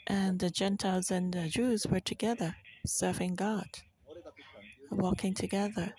And 0.06 0.38
the 0.38 0.50
Gentiles 0.50 1.10
and 1.10 1.34
the 1.34 1.48
Jews 1.48 1.86
were 1.86 2.00
together, 2.00 2.56
serving 2.86 3.34
God, 3.34 3.66
walking 4.90 5.34
together. 5.34 5.94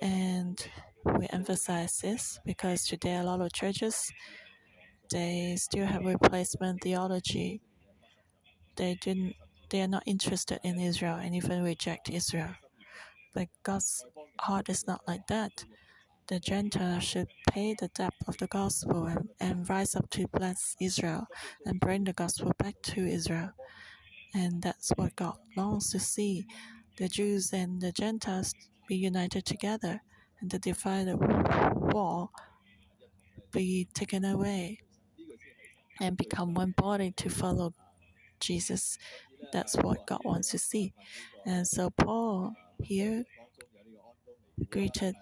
And 0.00 0.58
we 1.04 1.26
emphasize 1.30 1.98
this 1.98 2.38
because 2.44 2.84
today 2.84 3.16
a 3.16 3.22
lot 3.22 3.40
of 3.40 3.52
churches 3.52 4.12
they 5.10 5.54
still 5.56 5.86
have 5.86 6.04
replacement 6.04 6.82
theology. 6.82 7.60
They 8.76 8.96
didn't 9.00 9.34
they 9.70 9.82
are 9.82 9.88
not 9.88 10.04
interested 10.06 10.60
in 10.62 10.78
Israel 10.78 11.16
and 11.16 11.34
even 11.34 11.62
reject 11.62 12.10
Israel. 12.10 12.54
But 13.34 13.48
God's 13.62 14.04
heart 14.40 14.68
is 14.68 14.86
not 14.86 15.00
like 15.06 15.26
that. 15.28 15.64
The 16.28 16.40
Gentiles 16.40 17.04
should 17.04 17.28
pay 17.50 17.74
the 17.78 17.88
debt 17.88 18.14
of 18.26 18.36
the 18.38 18.46
gospel 18.48 19.06
and, 19.06 19.28
and 19.40 19.68
rise 19.68 19.94
up 19.94 20.10
to 20.10 20.26
bless 20.28 20.76
Israel 20.80 21.26
and 21.64 21.78
bring 21.80 22.04
the 22.04 22.12
gospel 22.12 22.52
back 22.58 22.74
to 22.82 23.06
Israel. 23.06 23.50
And 24.34 24.62
that's 24.62 24.90
what 24.96 25.14
God 25.16 25.36
longs 25.56 25.90
to 25.92 26.00
see 26.00 26.46
the 26.96 27.08
Jews 27.08 27.52
and 27.52 27.80
the 27.80 27.92
Gentiles 27.92 28.52
be 28.88 28.96
united 28.96 29.44
together 29.44 30.00
and 30.40 30.50
the 30.50 30.58
divided 30.58 31.16
wall 31.74 32.30
be 33.52 33.88
taken 33.94 34.24
away 34.24 34.80
and 36.00 36.16
become 36.16 36.54
one 36.54 36.72
body 36.76 37.12
to 37.12 37.28
follow 37.28 37.72
Jesus. 38.40 38.98
That's 39.52 39.76
what 39.76 40.06
God 40.06 40.20
wants 40.24 40.50
to 40.50 40.58
see. 40.58 40.92
And 41.44 41.66
so 41.66 41.90
Paul 41.90 42.54
here 42.82 43.24
greeted 44.70 45.16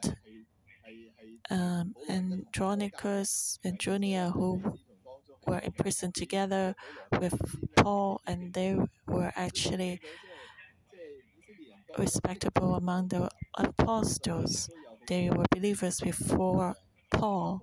um, 1.50 1.94
Andronicus 2.08 3.58
and 3.64 3.78
Junia, 3.78 4.30
who 4.30 4.78
were 5.46 5.58
in 5.58 5.72
prison 5.72 6.12
together 6.12 6.74
with 7.20 7.34
Paul, 7.76 8.20
and 8.26 8.52
they 8.52 8.78
were 9.06 9.32
actually 9.36 10.00
respectable 11.98 12.74
among 12.74 13.08
the 13.08 13.28
apostles. 13.56 14.68
They 15.08 15.30
were 15.30 15.44
believers 15.50 16.00
before 16.00 16.76
Paul. 17.10 17.62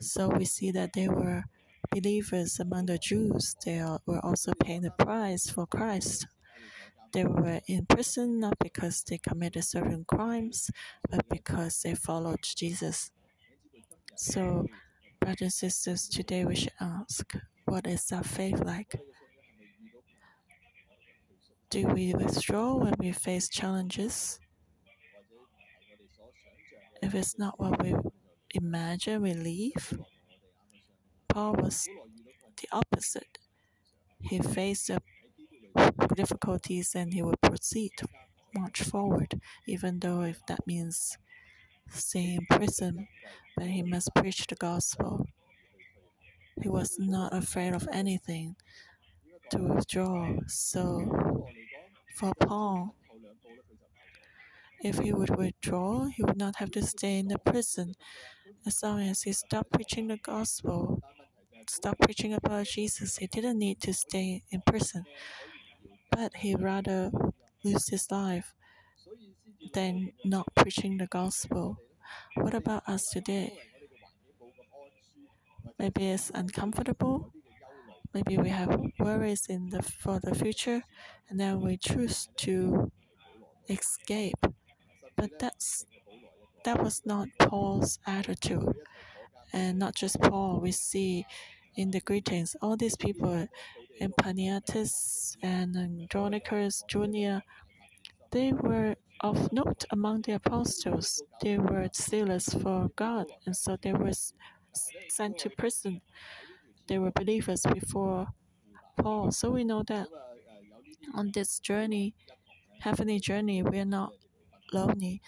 So 0.00 0.28
we 0.28 0.44
see 0.44 0.70
that 0.72 0.92
they 0.94 1.08
were 1.08 1.44
believers 1.90 2.60
among 2.60 2.86
the 2.86 2.98
Jews. 2.98 3.56
They 3.64 3.82
were 4.06 4.20
also 4.24 4.52
paying 4.54 4.82
the 4.82 4.90
price 4.92 5.50
for 5.50 5.66
Christ. 5.66 6.26
They 7.12 7.24
were 7.24 7.60
in 7.68 7.86
prison 7.86 8.40
not 8.40 8.58
because 8.58 9.02
they 9.04 9.18
committed 9.18 9.64
certain 9.64 10.04
crimes, 10.04 10.70
but 11.10 11.28
because 11.28 11.82
they 11.82 11.94
followed 11.94 12.42
Jesus. 12.42 13.12
So, 14.16 14.68
brothers 15.20 15.62
and 15.62 15.72
sisters, 15.72 16.08
today 16.08 16.44
we 16.46 16.56
should 16.56 16.72
ask 16.80 17.32
what 17.66 17.86
is 17.86 18.10
our 18.12 18.24
faith 18.24 18.60
like? 18.64 18.94
Do 21.72 21.86
we 21.86 22.12
withdraw 22.12 22.74
when 22.74 22.92
we 22.98 23.12
face 23.12 23.48
challenges? 23.48 24.38
If 27.02 27.14
it's 27.14 27.38
not 27.38 27.58
what 27.58 27.82
we 27.82 27.94
imagine, 28.52 29.22
we 29.22 29.32
leave. 29.32 29.98
Paul 31.30 31.54
was 31.54 31.88
the 32.60 32.68
opposite. 32.72 33.38
He 34.20 34.38
faced 34.40 34.88
the 34.88 35.00
difficulties 36.14 36.94
and 36.94 37.14
he 37.14 37.22
would 37.22 37.40
proceed, 37.40 37.92
march 38.54 38.82
forward, 38.82 39.40
even 39.66 39.98
though 39.98 40.24
if 40.24 40.44
that 40.48 40.66
means 40.66 41.16
stay 41.88 42.34
in 42.34 42.46
prison, 42.50 43.08
but 43.56 43.68
he 43.68 43.82
must 43.82 44.14
preach 44.14 44.46
the 44.46 44.56
gospel. 44.56 45.24
He 46.60 46.68
was 46.68 46.98
not 46.98 47.32
afraid 47.32 47.72
of 47.72 47.88
anything 47.90 48.56
to 49.52 49.58
withdraw. 49.58 50.36
So 50.46 51.41
for 52.14 52.32
Paul, 52.40 52.94
if 54.82 54.98
he 54.98 55.12
would 55.12 55.34
withdraw, 55.36 56.06
he 56.06 56.22
would 56.22 56.36
not 56.36 56.56
have 56.56 56.70
to 56.72 56.82
stay 56.84 57.18
in 57.18 57.28
the 57.28 57.38
prison. 57.38 57.94
As 58.66 58.82
long 58.82 59.00
as 59.02 59.22
he 59.22 59.32
stopped 59.32 59.72
preaching 59.72 60.08
the 60.08 60.18
gospel, 60.18 61.02
stopped 61.68 62.00
preaching 62.02 62.34
about 62.34 62.66
Jesus, 62.66 63.18
he 63.18 63.26
didn't 63.28 63.58
need 63.58 63.80
to 63.82 63.94
stay 63.94 64.42
in 64.50 64.62
prison 64.62 65.04
but 66.10 66.36
he 66.36 66.54
rather 66.54 67.10
lose 67.64 67.88
his 67.88 68.10
life 68.10 68.54
than 69.74 70.12
not 70.24 70.46
preaching 70.54 70.98
the 70.98 71.06
gospel. 71.06 71.78
What 72.36 72.54
about 72.54 72.88
us 72.88 73.08
today? 73.10 73.58
Maybe 75.78 76.06
it's 76.08 76.30
uncomfortable. 76.30 77.30
Maybe 78.14 78.36
we 78.36 78.50
have 78.50 78.80
worries 78.98 79.46
in 79.48 79.70
the 79.70 79.82
for 79.82 80.20
the 80.20 80.34
future, 80.34 80.82
and 81.28 81.40
then 81.40 81.60
we 81.60 81.76
choose 81.76 82.28
to 82.38 82.90
escape. 83.68 84.44
But 85.16 85.38
that's 85.38 85.86
that 86.64 86.82
was 86.82 87.02
not 87.04 87.28
Paul's 87.38 87.98
attitude, 88.06 88.74
and 89.52 89.78
not 89.78 89.94
just 89.94 90.20
Paul. 90.20 90.60
We 90.60 90.72
see 90.72 91.26
in 91.76 91.90
the 91.90 92.00
greetings 92.00 92.54
all 92.60 92.76
these 92.76 92.96
people 92.96 93.48
Epaenetus 94.00 95.36
and 95.42 95.76
Andronicus 95.76 96.84
Junia, 96.88 97.42
they 98.30 98.52
were 98.52 98.96
of 99.20 99.52
note 99.52 99.84
among 99.90 100.22
the 100.22 100.32
apostles. 100.32 101.22
They 101.40 101.58
were 101.58 101.88
zealous 101.94 102.48
for 102.48 102.90
God, 102.96 103.26
and 103.46 103.56
so 103.56 103.76
they 103.80 103.92
were 103.92 104.12
sent 105.08 105.38
to 105.38 105.50
prison. 105.50 106.00
They 106.88 106.98
were 106.98 107.10
believers 107.12 107.64
before 107.72 108.28
Paul. 108.96 109.30
So 109.30 109.50
we 109.50 109.64
know 109.64 109.82
that 109.88 110.08
on 111.14 111.30
this 111.32 111.58
journey, 111.58 112.14
heavenly 112.80 113.20
journey, 113.20 113.62
we 113.62 113.78
are 113.78 113.84
not 113.84 114.12
lonely. 114.72 115.20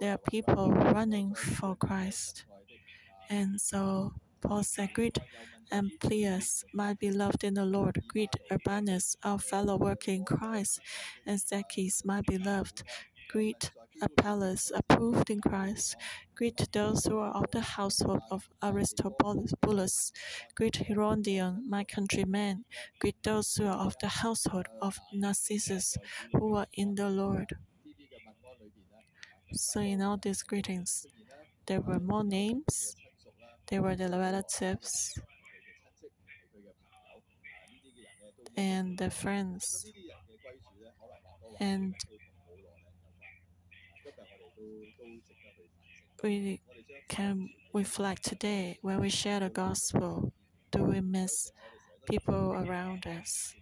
There 0.00 0.14
are 0.14 0.30
people 0.30 0.70
running 0.70 1.34
for 1.34 1.76
Christ. 1.76 2.44
And 3.28 3.60
so 3.60 4.12
Paul 4.40 4.62
said, 4.62 4.92
Greet 4.94 5.18
Amplias, 5.72 6.64
my 6.74 6.94
beloved 6.94 7.44
in 7.44 7.54
the 7.54 7.64
Lord. 7.64 8.02
Greet 8.08 8.34
Urbanus, 8.50 9.16
our 9.22 9.38
fellow 9.38 9.76
worker 9.76 10.10
in 10.10 10.24
Christ. 10.24 10.80
And 11.26 11.38
Stachys, 11.38 12.04
my 12.04 12.22
beloved. 12.22 12.82
Greet 13.30 13.70
Apelles, 14.00 14.72
approved 14.74 15.30
in 15.30 15.40
Christ. 15.40 15.96
Greet 16.34 16.68
those 16.72 17.04
who 17.04 17.18
are 17.18 17.32
of 17.32 17.50
the 17.52 17.60
household 17.60 18.22
of 18.30 18.48
Aristobulus. 18.62 20.12
Greet 20.54 20.76
Herodion, 20.76 21.64
my 21.68 21.84
countryman. 21.84 22.64
Greet 22.98 23.22
those 23.22 23.54
who 23.54 23.66
are 23.66 23.86
of 23.86 23.96
the 24.00 24.08
household 24.08 24.66
of 24.80 24.98
Narcissus, 25.12 25.96
who 26.32 26.54
are 26.56 26.66
in 26.72 26.94
the 26.94 27.08
Lord. 27.10 27.56
So, 29.52 29.80
in 29.80 30.00
all 30.02 30.16
these 30.16 30.42
greetings, 30.42 31.06
there 31.66 31.80
were 31.80 32.00
more 32.00 32.24
names, 32.24 32.94
there 33.68 33.82
were 33.82 33.96
the 33.96 34.08
relatives, 34.08 35.12
and 38.56 38.98
the 38.98 39.10
friends. 39.10 39.86
And 41.58 41.94
we 46.22 46.60
can 47.08 47.48
reflect 47.72 48.24
today 48.24 48.78
when 48.82 49.00
we 49.00 49.08
share 49.08 49.40
the 49.40 49.50
gospel, 49.50 50.32
do 50.70 50.84
we 50.84 51.00
miss 51.00 51.52
people 52.10 52.52
around 52.52 53.06
us? 53.06 53.54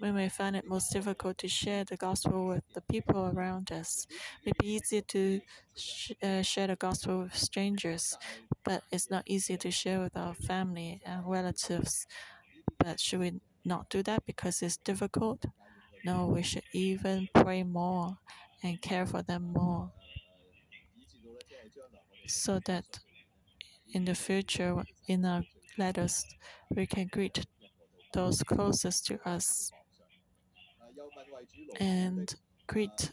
We 0.00 0.28
find 0.30 0.56
it 0.56 0.66
most 0.66 0.92
difficult 0.92 1.36
to 1.38 1.48
share 1.48 1.84
the 1.84 1.96
gospel 1.96 2.46
with 2.46 2.64
the 2.72 2.80
people 2.80 3.26
around 3.26 3.70
us, 3.70 4.06
it 4.42 4.46
may 4.46 4.52
be 4.58 4.72
easy 4.76 5.02
to 5.02 5.40
sh 5.76 6.12
uh, 6.22 6.40
share 6.42 6.68
the 6.68 6.76
gospel 6.76 7.18
with 7.22 7.36
strangers, 7.36 8.16
but 8.64 8.82
it's 8.90 9.10
not 9.10 9.24
easy 9.26 9.56
to 9.58 9.70
share 9.70 10.00
with 10.00 10.16
our 10.16 10.32
family 10.34 11.00
and 11.04 11.26
relatives. 11.30 12.06
But 12.78 13.00
should 13.00 13.20
we 13.20 13.40
not 13.64 13.90
do 13.90 14.02
that 14.04 14.26
because 14.26 14.62
it's 14.62 14.78
difficult? 14.78 15.44
No, 16.04 16.26
we 16.26 16.42
should 16.42 16.64
even 16.72 17.28
pray 17.34 17.62
more 17.62 18.18
and 18.62 18.80
care 18.80 19.06
for 19.06 19.22
them 19.22 19.52
more 19.52 19.90
so 22.30 22.60
that 22.66 23.00
in 23.92 24.04
the 24.04 24.14
future, 24.14 24.82
in 25.08 25.24
our 25.24 25.42
letters, 25.78 26.24
we 26.74 26.86
can 26.86 27.08
greet 27.10 27.44
those 28.12 28.42
closest 28.42 29.06
to 29.06 29.28
us 29.28 29.72
and 31.78 32.34
greet 32.66 33.10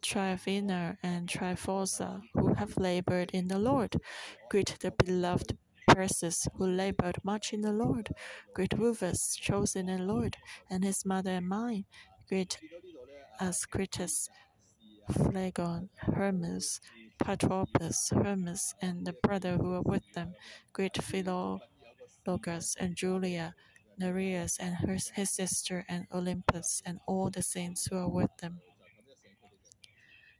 Tryphena 0.00 0.98
and 1.02 1.28
Tryphosa, 1.28 2.22
who 2.34 2.54
have 2.54 2.76
labored 2.76 3.30
in 3.32 3.46
the 3.46 3.58
Lord. 3.58 3.96
Greet 4.50 4.76
the 4.80 4.90
beloved 4.90 5.56
Persis, 5.88 6.48
who 6.56 6.66
labored 6.66 7.18
much 7.22 7.52
in 7.52 7.60
the 7.60 7.72
Lord. 7.72 8.08
Greet 8.52 8.72
Rufus, 8.76 9.36
chosen 9.36 9.88
in 9.88 10.00
the 10.06 10.12
Lord, 10.12 10.36
and 10.68 10.82
his 10.82 11.04
mother 11.06 11.30
and 11.30 11.48
mine. 11.48 11.84
Greet 12.32 12.56
Asyncritus, 13.42 14.30
Phlegon, 15.10 15.90
Hermas, 15.98 16.80
Patrobas, 17.22 18.10
Hermes, 18.10 18.74
and 18.80 19.06
the 19.06 19.12
brother 19.12 19.58
who 19.58 19.74
are 19.74 19.82
with 19.82 20.10
them. 20.14 20.32
Greet 20.72 20.94
Philologus 20.94 22.74
and 22.80 22.96
Julia, 22.96 23.54
Nereus 23.98 24.56
and 24.58 24.76
her, 24.76 24.96
his 25.14 25.28
sister, 25.28 25.84
and 25.90 26.08
Olympas, 26.08 26.80
and 26.86 27.00
all 27.06 27.28
the 27.28 27.42
saints 27.42 27.84
who 27.84 27.98
are 27.98 28.08
with 28.08 28.34
them. 28.40 28.62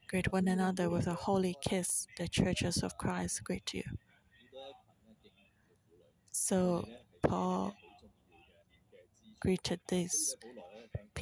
Greet 0.09 0.33
one 0.33 0.49
another 0.49 0.89
with 0.89 1.07
a 1.07 1.13
holy 1.13 1.57
kiss. 1.61 2.07
The 2.17 2.27
churches 2.27 2.83
of 2.83 2.97
Christ 2.97 3.45
greet 3.45 3.75
you. 3.75 3.85
So 6.31 6.89
Paul 7.23 7.77
greeted 9.41 9.81
these 9.89 10.35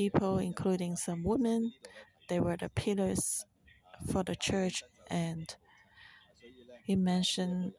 people, 0.01 0.39
including 0.39 0.97
some 0.97 1.23
women. 1.23 1.75
They 2.31 2.41
were 2.41 2.57
the 2.57 2.71
pillars 2.71 3.45
for 4.11 4.23
the 4.25 4.35
church, 4.35 4.83
and 5.11 5.55
he 6.85 6.97
mentioned 6.97 7.75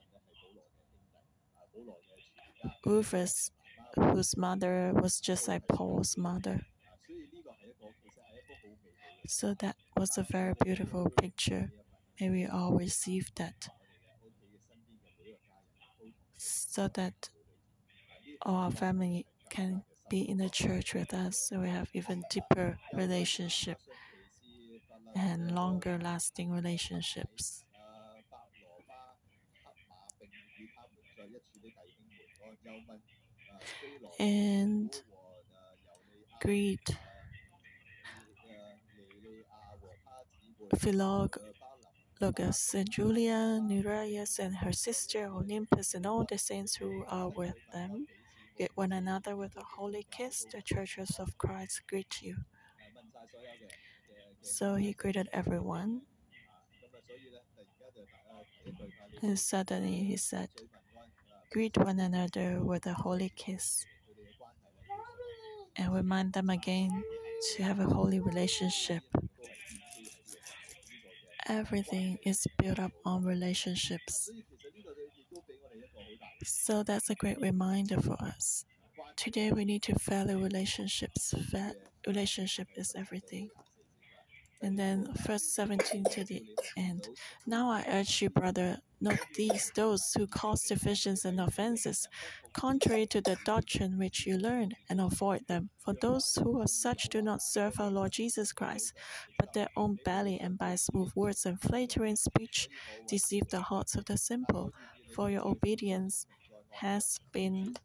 Rufus, 2.86 3.50
whose 3.96 4.38
mother 4.38 4.92
was 4.94 5.20
just 5.20 5.48
like 5.48 5.68
Paul's 5.68 6.16
mother. 6.16 6.62
So 9.26 9.56
that 9.56 9.76
was 9.98 10.16
a 10.20 10.24
very 10.24 10.54
beautiful 10.64 11.10
picture. 11.10 11.72
May 12.20 12.30
we 12.30 12.46
all 12.46 12.74
receive 12.74 13.32
that 13.38 13.70
so 16.38 16.88
that 16.90 17.30
our 18.44 18.70
family 18.70 19.26
can 19.50 19.84
be 20.12 20.30
in 20.30 20.38
the 20.38 20.50
church 20.50 20.94
with 20.94 21.14
us 21.16 21.38
so 21.50 21.62
we 21.62 21.70
have 21.70 21.90
even 21.96 22.24
deeper 22.30 22.78
relationship 22.94 23.80
and 25.16 25.52
longer 25.56 25.98
lasting 26.02 26.50
relationships. 26.52 27.64
And 34.20 34.92
greet 36.42 36.98
Philologus 40.76 41.40
and 42.74 42.90
Julia, 42.90 43.60
Nereus 43.62 44.40
and 44.40 44.56
her 44.58 44.72
sister 44.72 45.28
Olympas, 45.28 45.94
and 45.94 46.06
all 46.06 46.26
the 46.26 46.38
saints 46.38 46.76
who 46.76 47.04
are 47.08 47.30
with 47.30 47.56
them. 47.74 48.08
Greet 48.62 48.78
one 48.78 48.92
another 48.92 49.36
with 49.36 49.58
a 49.58 49.64
holy 49.64 50.06
kiss. 50.12 50.46
The 50.52 50.62
churches 50.62 51.18
of 51.18 51.36
Christ 51.40 51.82
greet 51.88 52.22
you. 52.22 52.46
So 54.42 54.76
he 54.76 54.94
greeted 54.94 55.30
everyone. 55.34 56.02
And 59.22 59.40
suddenly 59.40 60.04
he 60.04 60.18
said, 60.18 60.50
Greet 61.52 61.78
one 61.78 62.00
another 62.00 62.64
with 62.64 62.88
a 62.88 62.94
holy 62.96 63.30
kiss. 63.30 63.86
And 65.76 65.94
remind 65.94 66.34
them 66.34 66.50
again 66.50 67.04
to 67.56 67.64
have 67.64 67.80
a 67.80 67.86
holy 67.86 68.20
relationship. 68.20 69.04
Everything 71.48 72.18
is 72.24 72.48
built 72.58 72.80
up 72.80 72.94
on 73.06 73.24
relationships. 73.24 74.30
So 76.44 76.84
that's 76.84 77.10
a 77.10 77.16
great 77.16 77.40
reminder 77.40 78.00
for 78.02 78.14
us. 78.22 78.66
Today 79.16 79.52
we 79.52 79.66
need 79.66 79.84
to 79.84 79.96
value 80.00 80.42
relationships. 80.42 81.34
relationship 82.08 82.68
is 82.76 82.94
everything. 82.96 83.50
And 84.64 84.78
then 84.78 85.08
verse 85.26 85.44
17 85.56 86.04
to 86.12 86.24
the 86.24 86.44
end. 86.78 87.10
Now 87.48 87.72
I 87.72 87.84
urge 87.88 88.22
you, 88.22 88.30
brother, 88.30 88.78
not 89.00 89.18
these 89.36 89.72
those 89.76 90.14
who 90.16 90.28
cause 90.28 90.64
divisions 90.64 91.26
and 91.26 91.40
offenses, 91.40 92.08
contrary 92.54 93.08
to 93.08 93.22
the 93.22 93.38
doctrine 93.44 93.98
which 93.98 94.28
you 94.28 94.38
learned, 94.38 94.76
and 94.88 95.02
avoid 95.02 95.48
them. 95.48 95.72
For 95.80 95.96
those 96.00 96.36
who 96.36 96.62
are 96.62 96.68
such 96.68 97.10
do 97.10 97.24
not 97.24 97.42
serve 97.42 97.80
our 97.80 97.90
Lord 97.90 98.12
Jesus 98.12 98.52
Christ, 98.52 98.94
but 99.40 99.54
their 99.54 99.70
own 99.76 99.98
belly, 100.06 100.40
and 100.40 100.60
by 100.60 100.76
smooth 100.76 101.12
words 101.16 101.48
and 101.48 101.60
flattering 101.60 102.16
speech 102.16 102.70
deceive 103.08 103.48
the 103.50 103.62
hearts 103.62 103.96
of 103.96 104.06
the 104.06 104.18
simple. 104.18 104.72
For 105.14 105.30
your 105.30 105.48
obedience 105.48 106.26
has 106.70 107.20
been 107.32 107.76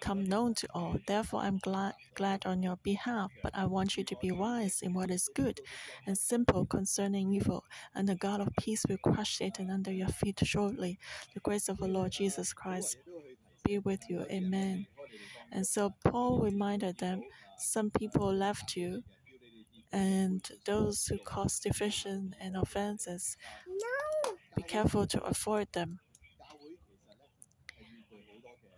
come 0.00 0.24
known 0.24 0.54
to 0.54 0.66
all. 0.74 0.96
Therefore, 1.06 1.40
I'm 1.40 1.58
glad, 1.58 1.94
glad 2.14 2.46
on 2.46 2.62
your 2.62 2.76
behalf, 2.82 3.30
but 3.42 3.52
I 3.54 3.66
want 3.66 3.96
you 3.96 4.04
to 4.04 4.16
be 4.20 4.32
wise 4.32 4.80
in 4.82 4.94
what 4.94 5.10
is 5.10 5.28
good 5.34 5.60
and 6.06 6.16
simple 6.16 6.64
concerning 6.64 7.32
evil, 7.34 7.64
and 7.94 8.08
the 8.08 8.14
God 8.14 8.40
of 8.40 8.48
peace 8.58 8.84
will 8.88 8.98
crush 8.98 9.36
Satan 9.36 9.70
under 9.70 9.92
your 9.92 10.08
feet 10.08 10.40
shortly. 10.42 10.98
The 11.34 11.40
grace 11.40 11.68
of 11.68 11.78
the 11.78 11.86
Lord 11.86 12.12
Jesus 12.12 12.52
Christ 12.52 12.96
be 13.64 13.78
with 13.78 14.00
you. 14.08 14.24
Amen. 14.30 14.86
And 15.52 15.66
so 15.66 15.94
Paul 16.04 16.40
reminded 16.40 16.98
them 16.98 17.22
some 17.58 17.90
people 17.90 18.32
left 18.32 18.76
you, 18.76 19.02
and 19.92 20.48
those 20.64 21.06
who 21.06 21.18
cause 21.18 21.60
division 21.60 22.34
and 22.40 22.56
offenses, 22.56 23.36
be 24.56 24.62
careful 24.62 25.06
to 25.08 25.22
avoid 25.22 25.68
them. 25.72 26.00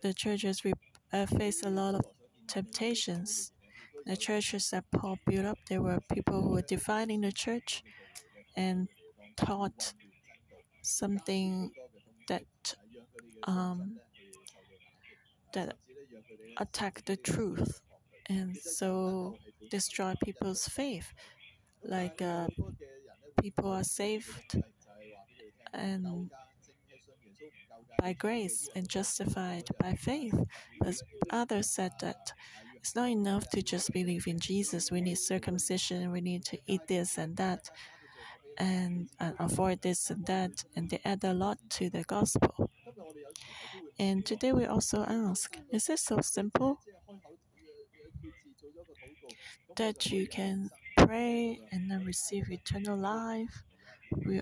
The 0.03 0.13
churches 0.13 0.61
uh, 1.13 1.25
faced 1.25 1.65
a 1.65 1.69
lot 1.69 1.95
of 1.95 2.05
temptations. 2.47 3.53
The 4.05 4.17
churches 4.17 4.69
that 4.71 4.83
Paul 4.91 5.17
built 5.25 5.45
up, 5.45 5.57
there 5.69 5.81
were 5.81 5.99
people 6.13 6.41
who 6.41 6.49
were 6.51 6.61
dividing 6.61 7.21
the 7.21 7.31
church 7.31 7.83
and 8.57 8.89
taught 9.37 9.93
something 10.81 11.71
that 12.27 12.75
um, 13.43 13.97
that 15.53 15.77
attacked 16.57 17.05
the 17.05 17.15
truth 17.15 17.79
and 18.27 18.57
so 18.57 19.37
destroy 19.71 20.13
people's 20.23 20.67
faith. 20.67 21.13
Like 21.85 22.21
uh, 22.21 22.47
people 23.41 23.71
are 23.71 23.85
saved 23.85 24.61
and 25.73 26.29
by 27.99 28.13
grace 28.13 28.69
and 28.75 28.87
justified 28.89 29.69
by 29.79 29.93
faith. 29.95 30.35
But 30.81 30.95
others 31.31 31.69
said 31.69 31.93
that 32.01 32.33
It's 32.77 32.95
not 32.95 33.09
enough 33.09 33.49
to 33.51 33.61
just 33.61 33.93
believe 33.93 34.27
in 34.27 34.39
Jesus. 34.39 34.91
We 34.91 35.01
need 35.01 35.17
circumcision. 35.17 36.11
We 36.11 36.21
need 36.21 36.43
to 36.45 36.57
eat 36.67 36.81
this 36.87 37.17
and 37.17 37.37
that, 37.37 37.69
and, 38.57 39.09
avoid 39.39 39.81
this 39.81 40.09
and 40.09 40.25
that. 40.25 40.65
And 40.75 40.89
they 40.89 40.99
add 41.05 41.23
a 41.23 41.33
lot 41.33 41.59
to 41.71 41.89
the 41.89 42.03
gospel. 42.03 42.71
And 43.99 44.25
today 44.25 44.51
we 44.53 44.65
also 44.65 45.03
ask 45.03 45.57
Is 45.71 45.89
it 45.89 45.99
so 45.99 46.19
simple 46.21 46.79
that 49.75 50.11
you 50.11 50.27
can 50.27 50.69
pray 50.97 51.61
and 51.71 51.89
then 51.89 52.05
receive 52.05 52.51
eternal 52.51 52.97
life? 52.97 53.63
We 54.25 54.41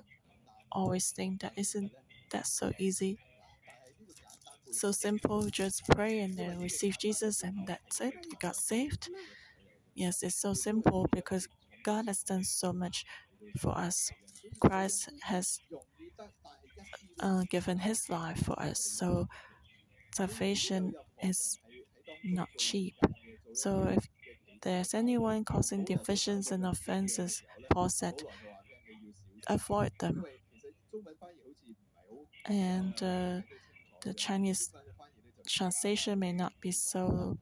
always 0.71 1.11
think 1.11 1.41
that 1.41 1.53
isn't 1.57 1.91
that 2.31 2.47
so 2.47 2.71
easy? 2.79 3.19
So 4.71 4.91
simple, 4.91 5.49
just 5.49 5.83
pray 5.91 6.19
and 6.19 6.37
then 6.37 6.59
receive 6.59 6.97
Jesus, 6.97 7.43
and 7.43 7.67
that's 7.67 8.01
it. 8.01 8.13
You 8.29 8.37
got 8.39 8.55
saved. 8.55 9.09
Yes, 9.95 10.23
it's 10.23 10.35
so 10.41 10.53
simple 10.53 11.07
because 11.11 11.47
God 11.83 12.07
has 12.07 12.23
done 12.23 12.43
so 12.43 12.73
much 12.73 13.05
for 13.59 13.77
us. 13.77 14.11
Christ 14.61 15.09
has 15.23 15.59
uh, 17.19 17.43
given 17.49 17.79
his 17.79 18.09
life 18.09 18.43
for 18.45 18.59
us. 18.59 18.79
So 18.83 19.27
salvation 20.13 20.93
is 21.23 21.59
not 22.23 22.49
cheap. 22.57 22.95
So 23.53 23.85
if 23.97 24.07
there's 24.61 24.93
anyone 24.93 25.45
causing 25.45 25.85
divisions 25.85 26.51
and 26.51 26.65
offenses, 26.65 27.43
Paul 27.71 27.89
said, 27.89 28.23
avoid 29.47 29.91
them. 29.99 30.25
And 32.45 32.93
uh, 33.01 33.41
the 34.01 34.13
Chinese 34.15 34.71
translation 35.47 36.19
may 36.19 36.31
not 36.31 36.53
be 36.59 36.71
so 36.71 37.37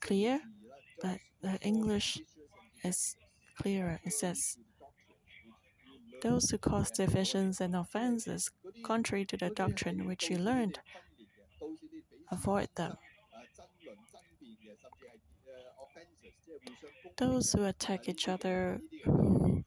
clear, 0.00 0.40
but 1.00 1.18
the 1.42 1.58
English 1.60 2.18
is 2.82 3.16
clearer. 3.60 4.00
It 4.04 4.12
says, 4.12 4.56
Those 6.22 6.50
who 6.50 6.58
cause 6.58 6.90
divisions 6.90 7.60
and 7.60 7.76
offenses 7.76 8.50
contrary 8.82 9.24
to 9.26 9.36
the 9.36 9.50
doctrine 9.50 10.06
which 10.06 10.30
you 10.30 10.38
learned, 10.38 10.78
avoid 12.30 12.68
them. 12.76 12.96
Those 17.16 17.52
who 17.52 17.64
attack 17.64 18.08
each 18.08 18.28
other, 18.28 18.80
who 19.04 19.62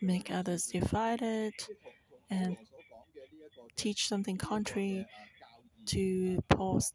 make 0.00 0.30
others 0.30 0.66
divided, 0.66 1.52
and 2.30 2.56
teach 3.76 4.08
something 4.08 4.36
contrary 4.36 5.06
to 5.86 6.42
Paul's 6.48 6.92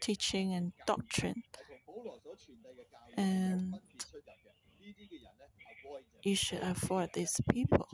teaching 0.00 0.54
and 0.54 0.72
doctrine. 0.86 1.42
And 3.16 3.78
you 6.22 6.34
should 6.36 6.62
avoid 6.62 7.10
these 7.14 7.40
people. 7.50 7.86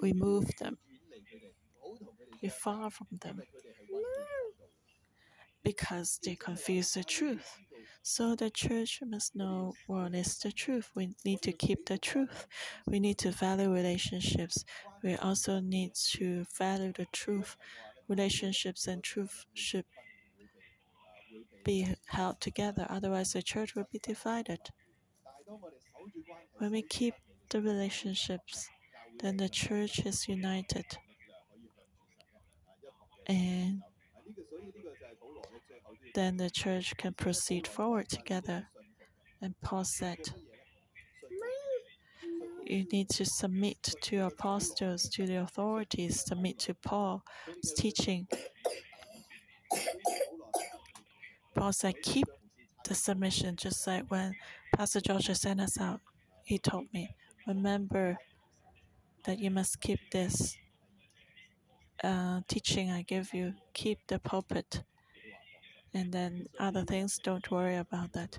Remove 0.00 0.50
them. 0.58 0.78
Be 2.40 2.48
far 2.48 2.90
from 2.90 3.08
them. 3.20 3.42
Because 5.66 6.20
they 6.24 6.36
confuse 6.36 6.92
the 6.92 7.02
truth. 7.02 7.58
So 8.02 8.36
the 8.36 8.50
church 8.50 9.00
must 9.04 9.34
know 9.34 9.74
what 9.88 10.14
is 10.14 10.38
the 10.38 10.52
truth. 10.52 10.92
We 10.94 11.16
need 11.24 11.42
to 11.42 11.50
keep 11.50 11.86
the 11.86 11.98
truth. 11.98 12.46
We 12.86 13.00
need 13.00 13.18
to 13.18 13.32
value 13.32 13.72
relationships. 13.72 14.64
We 15.02 15.16
also 15.16 15.58
need 15.58 15.94
to 16.14 16.44
value 16.56 16.92
the 16.92 17.06
truth. 17.12 17.56
Relationships 18.06 18.86
and 18.86 19.02
truth 19.02 19.44
should 19.54 19.86
be 21.64 21.96
held 22.06 22.40
together, 22.40 22.86
otherwise, 22.88 23.32
the 23.32 23.42
church 23.42 23.74
will 23.74 23.88
be 23.90 23.98
divided. 23.98 24.60
When 26.58 26.70
we 26.70 26.82
keep 26.82 27.14
the 27.50 27.60
relationships, 27.60 28.68
then 29.18 29.36
the 29.36 29.48
church 29.48 30.06
is 30.06 30.28
united. 30.28 30.86
And 33.26 33.82
then 36.14 36.36
the 36.36 36.50
church 36.50 36.96
can 36.96 37.12
proceed 37.12 37.66
forward 37.66 38.08
together. 38.08 38.68
And 39.40 39.54
Paul 39.60 39.84
said, 39.84 40.18
You 42.64 42.84
need 42.90 43.08
to 43.10 43.24
submit 43.24 43.82
to 44.02 44.16
your 44.16 44.26
apostles, 44.26 45.08
to 45.10 45.26
the 45.26 45.36
authorities, 45.36 46.24
submit 46.24 46.58
to 46.60 46.74
Paul's 46.74 47.22
teaching. 47.76 48.26
Paul 51.54 51.72
said, 51.72 51.94
Keep 52.02 52.26
the 52.84 52.94
submission, 52.94 53.56
just 53.56 53.86
like 53.86 54.10
when 54.10 54.34
Pastor 54.74 55.00
George 55.00 55.30
sent 55.30 55.60
us 55.60 55.80
out. 55.80 56.00
He 56.44 56.58
told 56.58 56.86
me, 56.92 57.14
Remember 57.46 58.18
that 59.24 59.38
you 59.38 59.50
must 59.50 59.80
keep 59.80 60.00
this 60.10 60.56
uh, 62.02 62.40
teaching 62.48 62.90
I 62.90 63.02
give 63.02 63.32
you, 63.32 63.54
keep 63.72 63.98
the 64.06 64.18
pulpit 64.18 64.82
and 65.96 66.12
then 66.12 66.46
other 66.60 66.84
things, 66.84 67.18
don't 67.18 67.50
worry 67.50 67.76
about 67.76 68.12
that. 68.12 68.38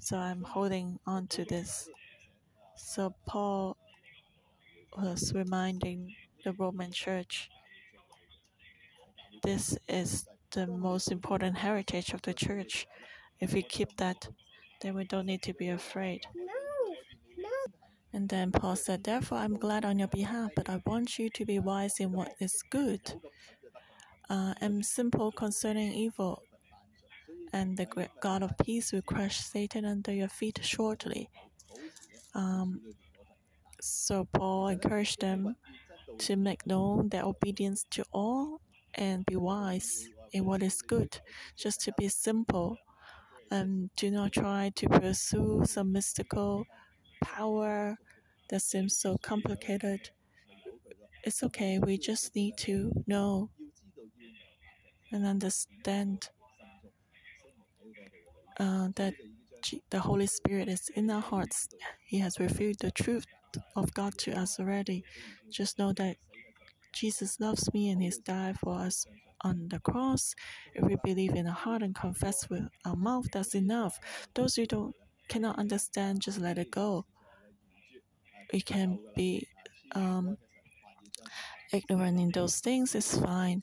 So 0.00 0.16
I'm 0.16 0.42
holding 0.42 0.98
on 1.06 1.26
to 1.28 1.44
this. 1.44 1.90
So 2.74 3.14
Paul 3.26 3.76
was 4.96 5.34
reminding 5.34 6.14
the 6.42 6.54
Roman 6.54 6.90
church 6.90 7.50
this 9.42 9.76
is 9.88 10.26
the 10.52 10.66
most 10.66 11.12
important 11.12 11.58
heritage 11.58 12.14
of 12.14 12.22
the 12.22 12.32
church. 12.32 12.86
If 13.40 13.52
we 13.52 13.62
keep 13.62 13.94
that, 13.98 14.28
then 14.80 14.94
we 14.94 15.04
don't 15.04 15.26
need 15.26 15.42
to 15.42 15.52
be 15.52 15.68
afraid. 15.68 16.22
And 18.14 18.26
then 18.30 18.50
Paul 18.50 18.76
said, 18.76 19.04
Therefore, 19.04 19.38
I'm 19.38 19.58
glad 19.58 19.84
on 19.84 19.98
your 19.98 20.08
behalf, 20.08 20.50
but 20.56 20.70
I 20.70 20.82
want 20.86 21.18
you 21.18 21.28
to 21.28 21.44
be 21.44 21.58
wise 21.58 22.00
in 22.00 22.12
what 22.12 22.32
is 22.40 22.62
good 22.70 23.20
uh, 24.30 24.54
and 24.60 24.84
simple 24.84 25.30
concerning 25.30 25.92
evil 25.92 26.42
and 27.52 27.76
the 27.76 27.86
great 27.86 28.10
God 28.20 28.42
of 28.42 28.56
peace 28.58 28.92
will 28.92 29.02
crush 29.02 29.38
Satan 29.38 29.84
under 29.84 30.12
your 30.12 30.28
feet 30.28 30.60
shortly. 30.62 31.28
Um, 32.34 32.80
so 33.80 34.26
Paul 34.32 34.68
encouraged 34.68 35.20
them 35.20 35.56
to 36.18 36.36
make 36.36 36.66
known 36.66 37.08
their 37.08 37.24
obedience 37.24 37.84
to 37.90 38.04
all 38.12 38.60
and 38.94 39.24
be 39.26 39.36
wise 39.36 40.08
in 40.32 40.44
what 40.44 40.62
is 40.62 40.82
good, 40.82 41.18
just 41.56 41.80
to 41.82 41.92
be 41.98 42.08
simple 42.08 42.76
and 43.50 43.90
do 43.96 44.10
not 44.10 44.32
try 44.32 44.72
to 44.74 44.88
pursue 44.88 45.62
some 45.64 45.92
mystical 45.92 46.66
power 47.22 47.96
that 48.50 48.62
seems 48.62 48.96
so 48.96 49.16
complicated. 49.18 50.10
It's 51.24 51.42
okay, 51.42 51.78
we 51.78 51.98
just 51.98 52.34
need 52.34 52.56
to 52.58 52.92
know 53.06 53.50
and 55.12 55.26
understand 55.26 56.28
uh, 58.58 58.88
that 58.96 59.14
the 59.90 60.00
Holy 60.00 60.26
Spirit 60.26 60.68
is 60.68 60.88
in 60.94 61.10
our 61.10 61.20
hearts. 61.20 61.68
He 62.06 62.18
has 62.20 62.38
revealed 62.38 62.76
the 62.80 62.90
truth 62.90 63.26
of 63.74 63.92
God 63.94 64.16
to 64.18 64.38
us 64.38 64.60
already. 64.60 65.04
Just 65.50 65.78
know 65.78 65.92
that 65.94 66.16
Jesus 66.92 67.40
loves 67.40 67.72
me 67.74 67.90
and 67.90 68.02
He's 68.02 68.18
died 68.18 68.58
for 68.58 68.74
us 68.78 69.06
on 69.42 69.68
the 69.68 69.80
cross. 69.80 70.34
If 70.74 70.84
we 70.84 70.96
believe 71.04 71.34
in 71.34 71.46
our 71.46 71.52
heart 71.52 71.82
and 71.82 71.94
confess 71.94 72.48
with 72.48 72.68
our 72.84 72.96
mouth, 72.96 73.26
that's 73.32 73.54
enough. 73.54 73.98
Those 74.34 74.56
who 74.56 74.66
don't 74.66 74.94
cannot 75.28 75.58
understand, 75.58 76.22
just 76.22 76.38
let 76.38 76.58
it 76.58 76.70
go. 76.70 77.04
We 78.52 78.60
can 78.60 78.98
be 79.16 79.48
um, 79.94 80.36
ignorant 81.72 82.20
in 82.20 82.30
those 82.30 82.60
things. 82.60 82.94
It's 82.94 83.18
fine. 83.18 83.62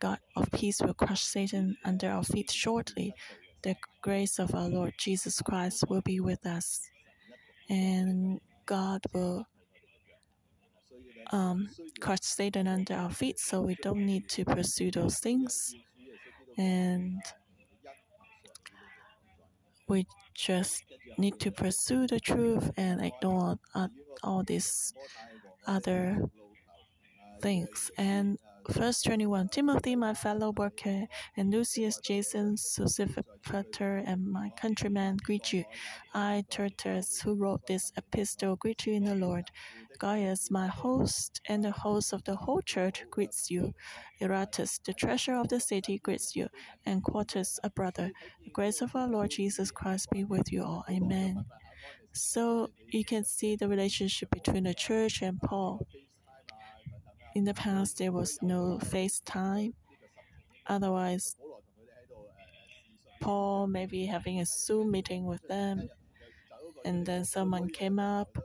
God 0.00 0.18
of 0.36 0.50
peace 0.50 0.80
will 0.80 0.94
crush 0.94 1.22
Satan 1.22 1.76
under 1.84 2.10
our 2.10 2.24
feet 2.24 2.50
shortly 2.50 3.14
the 3.64 3.74
grace 4.02 4.38
of 4.38 4.54
our 4.54 4.68
Lord 4.68 4.92
Jesus 4.98 5.40
Christ 5.40 5.84
will 5.88 6.02
be 6.02 6.20
with 6.20 6.46
us, 6.46 6.82
and 7.70 8.40
God 8.66 9.00
will 9.12 9.46
um, 11.32 11.70
crush 11.98 12.20
Satan 12.22 12.68
under 12.68 12.94
our 12.94 13.10
feet, 13.10 13.38
so 13.40 13.62
we 13.62 13.76
don't 13.82 14.04
need 14.04 14.28
to 14.28 14.44
pursue 14.44 14.90
those 14.90 15.18
things, 15.18 15.74
and 16.58 17.22
we 19.88 20.06
just 20.34 20.84
need 21.16 21.40
to 21.40 21.50
pursue 21.50 22.06
the 22.06 22.20
truth 22.20 22.70
and 22.76 23.00
ignore 23.00 23.58
all 24.22 24.42
these 24.42 24.92
other 25.66 26.28
things. 27.40 27.90
And 27.96 28.38
Verse 28.68 29.02
21 29.02 29.48
Timothy, 29.48 29.94
my 29.94 30.14
fellow 30.14 30.52
worker, 30.56 31.06
and 31.36 31.50
Lucius, 31.50 31.98
Jason, 31.98 32.56
Sosipater, 32.56 34.02
and 34.06 34.26
my 34.26 34.50
countrymen 34.56 35.18
greet 35.22 35.52
you. 35.52 35.64
I, 36.14 36.44
Tertius, 36.50 37.20
who 37.20 37.34
wrote 37.34 37.66
this 37.66 37.92
epistle, 37.96 38.56
greet 38.56 38.86
you 38.86 38.94
in 38.94 39.04
the 39.04 39.14
Lord. 39.14 39.50
Gaius, 39.98 40.50
my 40.50 40.66
host, 40.66 41.40
and 41.48 41.62
the 41.62 41.70
host 41.70 42.12
of 42.12 42.24
the 42.24 42.36
whole 42.36 42.62
church 42.62 43.04
greets 43.10 43.50
you. 43.50 43.74
Erastus, 44.20 44.78
the 44.84 44.94
treasurer 44.94 45.36
of 45.36 45.48
the 45.48 45.60
city, 45.60 45.98
greets 45.98 46.34
you, 46.34 46.48
and 46.86 47.02
Quartus, 47.02 47.60
a 47.62 47.70
brother. 47.70 48.10
The 48.44 48.50
grace 48.50 48.80
of 48.80 48.96
our 48.96 49.08
Lord 49.08 49.30
Jesus 49.30 49.70
Christ 49.70 50.10
be 50.10 50.24
with 50.24 50.50
you 50.52 50.64
all. 50.64 50.84
Amen. 50.90 51.44
So 52.12 52.70
you 52.88 53.04
can 53.04 53.24
see 53.24 53.56
the 53.56 53.68
relationship 53.68 54.30
between 54.30 54.64
the 54.64 54.74
church 54.74 55.20
and 55.22 55.40
Paul. 55.40 55.86
In 57.34 57.44
the 57.44 57.54
past, 57.54 57.98
there 57.98 58.12
was 58.12 58.38
no 58.42 58.78
FaceTime. 58.80 59.72
Otherwise, 60.66 61.36
Paul 63.20 63.66
may 63.66 63.86
be 63.86 64.06
having 64.06 64.40
a 64.40 64.44
Zoom 64.46 64.90
meeting 64.92 65.24
with 65.26 65.46
them, 65.48 65.88
and 66.84 67.04
then 67.04 67.24
someone 67.24 67.68
came 67.68 67.98
up 67.98 68.38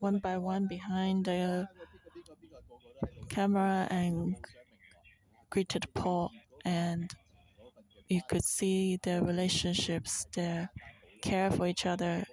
one 0.00 0.18
by 0.18 0.36
one 0.36 0.66
behind 0.66 1.24
the 1.24 1.68
camera 3.28 3.86
and 3.90 4.36
greeted 5.48 5.86
Paul, 5.94 6.30
and 6.64 7.10
you 8.08 8.20
could 8.28 8.44
see 8.44 8.98
their 9.02 9.22
relationships, 9.22 10.26
their 10.34 10.70
care 11.22 11.50
for 11.50 11.66
each 11.66 11.86
other. 11.86 12.24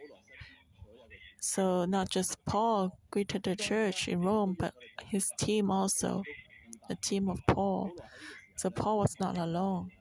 So 1.39 1.85
not 1.85 2.09
just 2.09 2.43
Paul 2.45 2.97
greeted 3.13 3.43
the 3.43 3.55
church 3.55 4.07
in 4.07 4.19
Rome, 4.23 4.55
but 4.57 4.73
his 5.05 5.31
team 5.37 5.69
also, 5.69 6.23
the 6.89 6.95
team 6.95 7.29
of 7.29 7.39
Paul. 7.47 7.91
So 8.55 8.71
Paul 8.71 8.97
was 8.97 9.19
not 9.19 9.37
alone. 9.37 9.91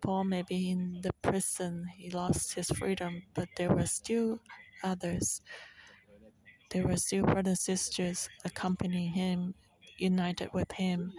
Paul 0.00 0.24
may 0.24 0.40
be 0.40 0.70
in 0.70 1.00
the 1.02 1.12
prison, 1.20 1.88
he 1.94 2.08
lost 2.10 2.54
his 2.54 2.70
freedom, 2.70 3.22
but 3.34 3.50
there 3.58 3.68
were 3.68 3.84
still 3.84 4.40
others. 4.82 5.42
There 6.70 6.86
were 6.86 6.96
still 6.96 7.24
brothers 7.24 7.68
and 7.68 7.78
sisters 7.78 8.30
accompanying 8.46 9.10
him, 9.12 9.54
united 9.98 10.54
with 10.54 10.72
him. 10.72 11.12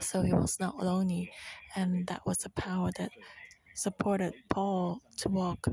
So 0.00 0.22
he 0.22 0.32
was 0.32 0.58
not 0.58 0.82
lonely, 0.82 1.30
and 1.76 2.08
that 2.08 2.26
was 2.26 2.38
the 2.38 2.50
power 2.50 2.90
that 2.98 3.10
supported 3.74 4.34
Paul 4.48 5.00
to 5.18 5.28
walk 5.28 5.68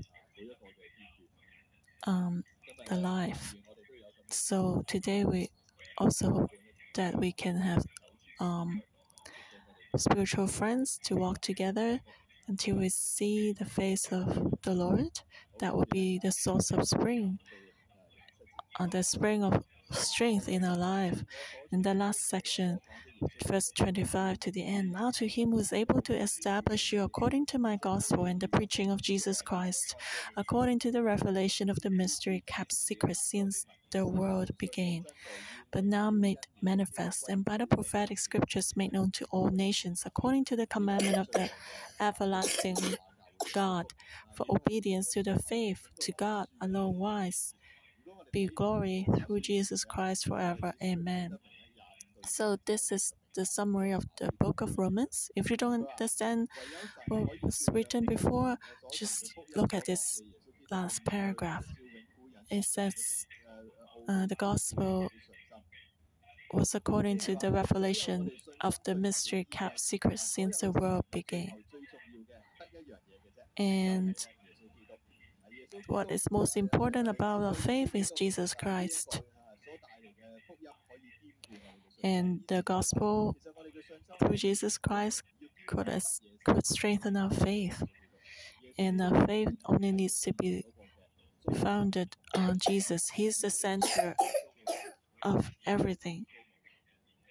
um, 2.06 2.44
the 2.88 2.96
life. 2.96 3.56
So 4.30 4.84
today 4.88 5.24
we 5.26 5.50
also 5.98 6.30
hope 6.32 6.52
that 6.96 7.16
we 7.16 7.32
can 7.32 7.56
have 7.58 7.84
um, 8.40 8.82
spiritual 9.98 10.48
friends 10.48 11.00
to 11.06 11.16
walk 11.16 11.42
together 11.42 12.00
until 12.48 12.76
we 12.78 12.90
see 12.90 13.54
the 13.54 13.66
face 13.66 14.12
of 14.12 14.54
the 14.64 14.74
Lord. 14.74 15.22
That 15.60 15.76
will 15.76 15.88
be 15.92 16.20
the 16.22 16.32
source 16.32 16.72
of 16.72 16.88
spring, 16.88 17.40
uh, 18.80 18.88
the 18.88 19.04
spring 19.04 19.44
of 19.44 19.64
strength 19.92 20.48
in 20.48 20.64
our 20.64 20.78
life. 20.78 21.24
In 21.72 21.82
the 21.82 21.94
last 21.94 22.30
section, 22.30 22.80
verse 23.48 23.72
25 23.72 24.40
to 24.40 24.52
the 24.52 24.66
end. 24.66 24.92
Now 24.92 25.12
to 25.12 25.28
him 25.28 25.52
who 25.52 25.60
is 25.60 25.74
able 25.74 26.02
to 26.04 26.16
establish 26.16 26.92
you 26.92 27.04
according 27.04 27.46
to 27.48 27.60
my 27.60 27.78
gospel 27.78 28.26
and 28.26 28.40
the 28.40 28.48
preaching 28.48 28.92
of 28.92 29.02
Jesus 29.02 29.42
Christ, 29.42 29.96
according 30.38 30.80
to 30.80 30.92
the 30.92 31.04
revelation 31.04 31.70
of 31.70 31.80
the 31.82 31.90
mystery 31.90 32.44
kept 32.46 32.74
secret 32.74 33.18
since 33.18 33.66
the 33.92 34.06
world 34.06 34.52
began, 34.58 35.06
but 35.72 35.84
now 35.84 36.12
made 36.12 36.40
manifest, 36.62 37.28
and 37.30 37.44
by 37.44 37.58
the 37.58 37.68
prophetic 37.68 38.20
scriptures 38.20 38.76
made 38.76 38.94
known 38.94 39.12
to 39.12 39.26
all 39.32 39.50
nations, 39.50 40.04
according 40.06 40.46
to 40.46 40.56
the 40.56 40.68
commandment 40.68 41.18
of 41.18 41.32
the 41.32 41.50
everlasting 42.00 42.78
God, 43.54 43.86
for 44.36 44.46
obedience 44.50 45.10
to 45.14 45.24
the 45.24 45.40
faith, 45.40 45.88
to 46.02 46.12
God 46.12 46.48
alone 46.62 46.98
wise, 46.98 47.56
be 48.32 48.48
glory 48.48 49.08
through 49.18 49.42
Jesus 49.42 49.84
Christ 49.84 50.28
forever. 50.28 50.74
Amen. 50.84 51.38
So 52.26 52.58
this 52.66 52.92
is 52.92 53.14
the 53.36 53.46
summary 53.46 53.92
of 53.92 54.06
the 54.20 54.30
book 54.40 54.62
of 54.62 54.78
Romans. 54.78 55.32
If 55.36 55.50
you 55.50 55.58
don't 55.58 55.88
understand 55.90 56.50
what 57.08 57.28
was 57.42 57.68
written 57.72 58.06
before, 58.06 58.58
just 58.94 59.34
look 59.56 59.74
at 59.74 59.86
this 59.86 60.22
last 60.72 61.06
paragraph. 61.06 61.66
It 62.50 62.64
says 62.64 63.26
uh, 64.08 64.26
the 64.26 64.36
gospel 64.36 65.10
was 66.52 66.74
according 66.74 67.20
to 67.20 67.36
the 67.36 67.52
revelation 67.52 68.32
of 68.62 68.80
the 68.84 68.96
mystery 68.96 69.48
kept 69.50 69.80
secret 69.80 70.20
since 70.20 70.60
the 70.60 70.72
world 70.72 71.06
began. 71.12 71.52
And 73.58 74.16
what 75.88 76.12
is 76.12 76.30
most 76.32 76.58
important 76.58 77.08
about 77.08 77.42
our 77.42 77.54
faith 77.54 77.96
is 77.96 78.12
Jesus 78.12 78.54
Christ. 78.54 79.22
And 82.04 82.42
the 82.48 82.62
gospel 82.64 83.36
through 84.20 84.38
Jesus 84.38 84.78
Christ 84.78 85.24
could, 85.68 85.90
could 86.46 86.66
strengthen 86.66 87.18
our 87.18 87.30
faith. 87.30 87.84
And 88.78 89.02
our 89.02 89.26
faith 89.28 89.50
only 89.66 89.92
needs 89.92 90.22
to 90.22 90.34
be 90.34 90.64
founded 91.56 92.16
on 92.36 92.58
Jesus. 92.58 93.10
He's 93.10 93.40
the 93.40 93.50
center 93.50 94.16
of 95.24 95.52
everything. 95.66 96.26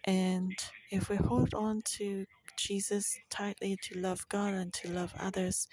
And 0.04 0.56
if 0.90 1.08
we 1.08 1.16
hold 1.16 1.54
on 1.54 1.82
to 1.96 2.26
Jesus 2.56 3.18
tightly 3.30 3.76
to 3.82 3.98
love 3.98 4.28
God 4.28 4.54
and 4.54 4.72
to 4.74 4.90
love 4.90 5.12
others, 5.18 5.68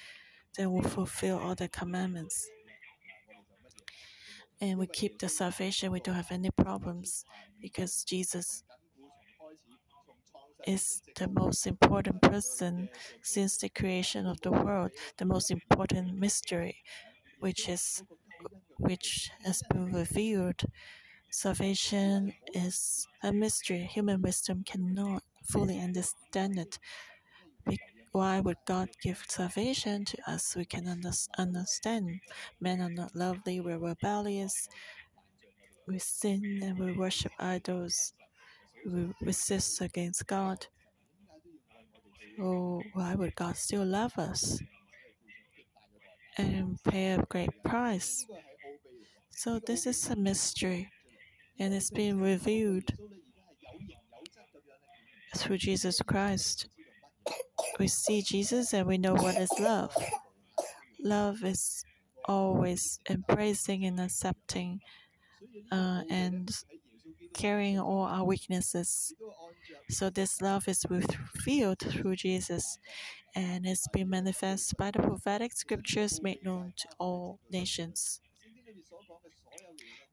then 0.58 0.72
we'll 0.72 0.84
fulfill 0.84 1.40
all 1.40 1.56
the 1.56 1.68
commandments. 1.68 2.50
And 4.62 4.78
we 4.80 4.88
keep 4.88 5.20
the 5.20 5.30
salvation, 5.30 5.92
we 5.92 6.00
don't 6.02 6.16
have 6.16 6.32
any 6.32 6.50
problems 6.52 7.26
because 7.62 8.04
Jesus 8.04 8.64
is 10.68 11.02
the 11.16 11.28
most 11.28 11.68
important 11.68 12.22
person 12.22 12.90
since 13.22 13.58
the 13.58 13.70
creation 13.70 14.26
of 14.26 14.42
the 14.42 14.52
world, 14.52 14.92
the 15.18 15.26
most 15.26 15.52
important 15.52 16.18
mystery, 16.18 16.78
which 17.40 17.70
is 17.70 18.04
which 18.80 19.32
has 19.46 19.62
been 19.72 19.92
revealed. 19.94 20.62
Salvation 21.32 22.34
is 22.54 23.08
a 23.24 23.32
mystery. 23.34 23.84
Human 23.94 24.22
wisdom 24.22 24.64
cannot 24.66 25.24
fully 25.46 25.80
understand 25.80 26.60
it. 26.60 26.80
Why 28.16 28.40
would 28.40 28.58
God 28.66 28.90
give 29.02 29.24
salvation 29.28 30.06
to 30.06 30.18
us? 30.32 30.56
We 30.56 30.66
can 30.66 30.88
understand. 30.88 32.22
Men 32.62 32.82
are 32.82 32.90
not 32.90 33.16
lovely, 33.16 33.60
we're 33.60 33.78
rebellious, 33.78 34.70
we 35.88 36.00
sin 36.00 36.62
and 36.64 36.80
we 36.80 36.94
worship 36.94 37.34
idols 37.40 38.14
we 38.86 39.10
resist 39.22 39.82
against 39.82 40.28
God, 40.28 40.68
oh, 42.40 42.84
why 42.94 43.16
would 43.16 43.36
God 43.36 43.58
still 43.58 43.86
love 43.86 44.18
us 44.18 44.60
and 46.38 46.78
pay 46.84 47.14
a 47.14 47.26
great 47.30 47.64
price? 47.64 48.26
So 49.32 49.60
this 49.60 49.86
is 49.88 50.10
a 50.10 50.16
mystery, 50.16 50.90
and 51.60 51.74
it's 51.74 51.90
been 51.90 52.20
revealed 52.20 52.92
through 55.36 55.58
Jesus 55.58 56.02
Christ. 56.02 56.68
We 57.80 57.88
see 57.88 58.22
Jesus 58.22 58.74
and 58.74 58.88
we 58.88 58.98
know 58.98 59.14
what 59.14 59.38
is 59.38 59.52
love. 59.60 59.96
Love 61.04 61.44
is 61.44 61.84
always 62.26 63.00
embracing 63.10 63.86
and 63.86 64.00
accepting 64.00 64.80
uh, 65.72 66.02
and 66.10 66.50
carrying 67.34 67.80
all 67.80 68.04
our 68.04 68.24
weaknesses. 68.24 69.14
So 69.90 70.10
this 70.10 70.42
love 70.42 70.68
is 70.68 70.86
revealed 70.90 71.80
through 71.80 72.16
Jesus 72.16 72.80
and 73.36 73.66
it's 73.66 73.88
been 73.90 74.10
manifest 74.10 74.78
by 74.78 74.92
the 74.92 75.00
prophetic 75.00 75.54
scriptures 75.54 76.22
made 76.24 76.44
known 76.44 76.74
to 76.78 76.88
all 76.98 77.40
nations. 77.52 78.22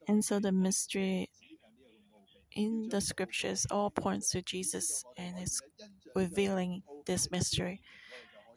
And 0.08 0.24
so 0.24 0.40
the 0.40 0.52
mystery 0.52 1.30
in 2.54 2.88
the 2.90 3.00
scriptures 3.00 3.66
all 3.70 3.90
points 3.90 4.30
to 4.30 4.42
Jesus 4.42 5.04
and 5.16 5.38
it's 5.38 5.60
revealing 6.14 6.82
this 7.06 7.30
mystery. 7.30 7.80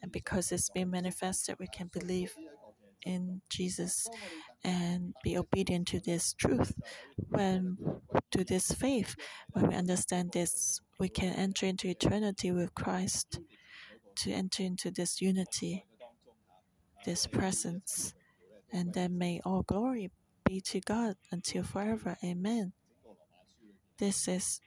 And 0.02 0.12
because 0.12 0.52
it's 0.52 0.70
been 0.70 0.92
manifested, 0.92 1.56
we 1.60 1.68
can 1.68 1.88
believe 1.88 2.34
in 3.04 3.42
Jesus 3.50 4.08
and 4.64 5.14
be 5.24 5.38
obedient 5.38 5.88
to 5.90 6.00
this 6.00 6.34
truth. 6.34 6.74
When 7.30 7.78
to 8.32 8.44
this 8.44 8.72
faith, 8.72 9.16
when 9.52 9.68
we 9.68 9.76
understand 9.76 10.32
this, 10.32 10.82
we 11.00 11.10
can 11.10 11.34
enter 11.34 11.66
into 11.66 11.88
eternity 11.88 12.52
with 12.52 12.74
Christ, 12.74 13.40
to 14.18 14.32
enter 14.32 14.64
into 14.64 14.92
this 14.92 15.22
unity, 15.22 15.86
this 17.06 17.28
presence, 17.28 18.14
and 18.72 18.94
then 18.94 19.18
may 19.18 19.40
all 19.46 19.62
glory 19.64 20.12
be 20.46 20.62
to 20.62 20.80
God 20.80 21.16
until 21.32 21.64
forever. 21.64 22.18
Amen. 22.24 22.74
This 23.98 24.28
is 24.28 24.62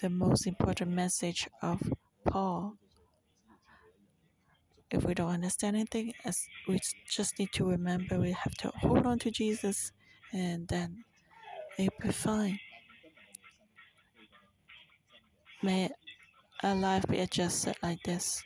the 0.00 0.10
most 0.10 0.46
important 0.46 0.90
message 0.90 1.48
of 1.62 1.80
Paul. 2.24 2.76
If 4.90 5.04
we 5.04 5.14
don't 5.14 5.30
understand 5.30 5.76
anything, 5.76 6.12
as 6.24 6.46
we 6.68 6.78
just 7.08 7.38
need 7.38 7.52
to 7.52 7.64
remember 7.64 8.20
we 8.20 8.32
have 8.32 8.54
to 8.56 8.68
hold 8.80 9.04
on 9.04 9.18
to 9.20 9.30
Jesus 9.30 9.92
and 10.32 10.68
then 10.68 11.04
it 11.78 11.90
will 11.98 12.06
be 12.06 12.12
fine. 12.12 12.58
May 15.62 15.90
our 16.62 16.74
life 16.74 17.04
be 17.08 17.18
adjusted 17.18 17.76
like 17.82 18.02
this. 18.04 18.42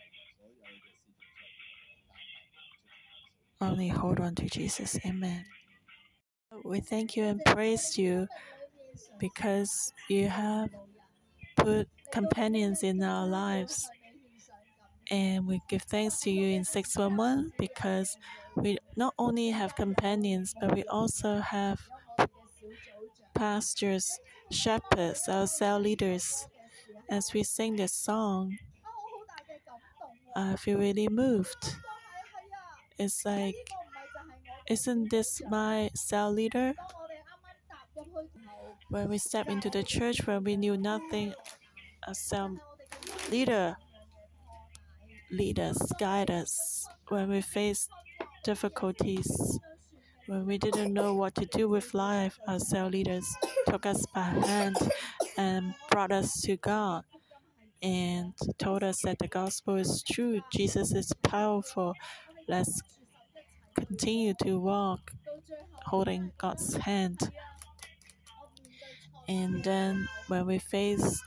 Only 3.60 3.88
hold 3.88 4.20
on 4.20 4.34
to 4.36 4.46
Jesus. 4.46 4.98
Amen. 5.04 5.44
We 6.64 6.80
thank 6.80 7.16
you 7.16 7.24
and 7.24 7.40
praise 7.44 7.98
you 7.98 8.26
because 9.18 9.92
you 10.08 10.28
have 10.28 10.70
put 11.56 11.88
companions 12.10 12.82
in 12.82 13.02
our 13.02 13.26
lives. 13.26 13.88
And 15.10 15.46
we 15.46 15.60
give 15.68 15.82
thanks 15.82 16.20
to 16.20 16.30
you 16.30 16.46
in 16.56 16.64
611 16.64 17.52
because 17.58 18.16
we 18.56 18.78
not 18.96 19.14
only 19.18 19.50
have 19.50 19.74
companions, 19.76 20.54
but 20.58 20.74
we 20.74 20.84
also 20.84 21.38
have 21.40 21.80
pastors, 23.34 24.20
shepherds, 24.52 25.28
our 25.28 25.46
cell 25.46 25.78
leaders. 25.80 26.46
As 27.10 27.32
we 27.34 27.42
sing 27.44 27.76
this 27.76 27.94
song, 27.94 28.58
I 30.34 30.56
feel 30.56 30.78
really 30.78 31.08
moved. 31.08 31.76
It's 32.98 33.24
like, 33.24 33.56
isn't 34.68 35.10
this 35.10 35.42
my 35.50 35.90
cell 35.94 36.30
leader? 36.32 36.74
When 38.88 39.08
we 39.08 39.18
step 39.18 39.48
into 39.48 39.70
the 39.70 39.82
church 39.82 40.26
where 40.26 40.40
we 40.40 40.56
knew 40.56 40.76
nothing, 40.76 41.34
a 42.06 42.14
cell 42.14 42.58
leader 43.30 43.76
lead 45.30 45.58
us, 45.58 45.78
guide 45.98 46.30
us 46.30 46.86
when 47.08 47.28
we 47.28 47.40
face 47.40 47.88
difficulties. 48.44 49.58
When 50.26 50.46
we 50.46 50.58
didn't 50.58 50.92
know 50.92 51.14
what 51.14 51.34
to 51.36 51.46
do 51.46 51.68
with 51.68 51.92
life, 51.94 52.38
our 52.46 52.58
cell 52.58 52.88
leaders 52.88 53.26
took 53.66 53.86
us 53.86 54.04
by 54.14 54.22
hand 54.22 54.76
and 55.36 55.74
brought 55.90 56.12
us 56.12 56.40
to 56.42 56.56
God 56.56 57.04
and 57.82 58.32
told 58.58 58.84
us 58.84 59.00
that 59.04 59.18
the 59.18 59.28
gospel 59.28 59.76
is 59.76 60.02
true. 60.02 60.40
Jesus 60.52 60.92
is 60.94 61.12
powerful. 61.22 61.94
Let's 62.48 62.80
continue 63.74 64.34
to 64.42 64.60
walk 64.60 65.10
holding 65.86 66.32
God's 66.38 66.76
hand. 66.76 67.18
And 69.28 69.64
then 69.64 70.08
when 70.28 70.46
we 70.46 70.58
face 70.58 71.22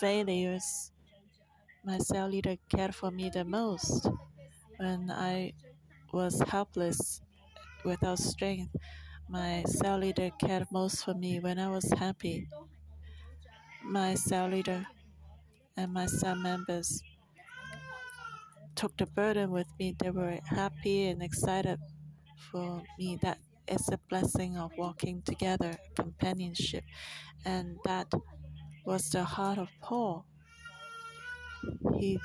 failures, 0.00 0.92
my 1.84 1.98
cell 1.98 2.28
leader 2.28 2.56
cared 2.68 2.94
for 2.94 3.10
me 3.10 3.30
the 3.30 3.44
most. 3.44 4.08
When 4.78 5.10
I 5.10 5.52
was 6.12 6.40
helpless 6.48 7.20
without 7.84 8.18
strength, 8.18 8.74
my 9.28 9.64
cell 9.66 9.98
leader 9.98 10.30
cared 10.38 10.66
most 10.72 11.04
for 11.04 11.14
me. 11.14 11.40
When 11.40 11.58
I 11.58 11.68
was 11.68 11.90
happy, 11.92 12.48
my 13.82 14.14
cell 14.14 14.48
leader 14.48 14.86
and 15.76 15.92
my 15.92 16.06
cell 16.06 16.36
members 16.36 17.02
took 18.74 18.96
the 18.96 19.06
burden 19.06 19.50
with 19.50 19.68
me. 19.78 19.94
They 19.98 20.10
were 20.10 20.38
happy 20.46 21.08
and 21.08 21.22
excited 21.22 21.78
for 22.50 22.82
me. 22.98 23.18
That 23.22 23.38
is 23.68 23.88
a 23.88 23.98
blessing 24.08 24.56
of 24.56 24.72
walking 24.78 25.22
together, 25.22 25.76
companionship. 25.94 26.84
And 27.44 27.78
that 27.84 28.12
was 28.84 29.10
the 29.10 29.24
heart 29.24 29.58
of 29.58 29.68
Paul. 29.82 30.26
He 31.98 32.18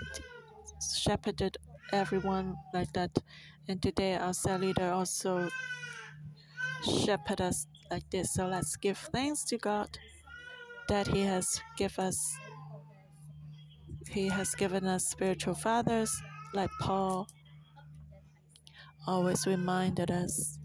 shepherded 0.97 1.57
everyone 1.91 2.55
like 2.73 2.91
that. 2.93 3.17
And 3.67 3.81
today 3.81 4.15
our 4.15 4.33
cell 4.33 4.59
leader 4.59 4.91
also 4.91 5.49
shepherd 6.83 7.41
us 7.41 7.67
like 7.91 8.09
this. 8.09 8.33
So 8.33 8.47
let's 8.47 8.75
give 8.75 8.97
thanks 8.97 9.43
to 9.45 9.57
God 9.57 9.97
that 10.87 11.07
He 11.07 11.21
has 11.21 11.61
given 11.77 12.05
us 12.05 12.37
He 14.09 14.27
has 14.27 14.55
given 14.55 14.85
us 14.85 15.05
spiritual 15.07 15.55
fathers 15.55 16.11
like 16.53 16.71
Paul 16.81 17.27
always 19.05 19.45
reminded 19.45 20.11
us 20.11 20.57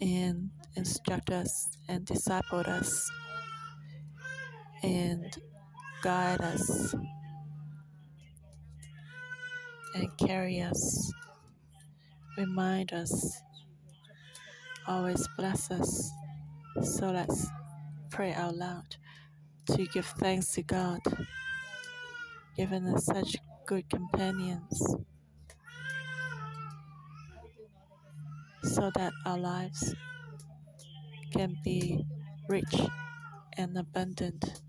and 0.00 0.50
instructed 0.76 1.34
us 1.34 1.76
and 1.88 2.06
discipled 2.06 2.68
us 2.68 3.10
and 4.82 5.36
guide 6.02 6.40
us 6.40 6.94
and 9.94 10.08
carry 10.18 10.60
us, 10.60 11.12
remind 12.36 12.92
us, 12.92 13.40
always 14.86 15.26
bless 15.36 15.70
us. 15.70 16.10
So 16.82 17.10
let's 17.10 17.46
pray 18.10 18.32
out 18.32 18.56
loud 18.56 18.96
to 19.66 19.86
give 19.86 20.06
thanks 20.06 20.52
to 20.52 20.62
God, 20.62 21.00
given 22.56 22.86
us 22.88 23.06
such 23.06 23.36
good 23.66 23.88
companions, 23.90 24.96
so 28.62 28.90
that 28.94 29.12
our 29.26 29.38
lives 29.38 29.94
can 31.32 31.56
be 31.64 32.04
rich 32.48 32.74
and 33.56 33.76
abundant. 33.76 34.62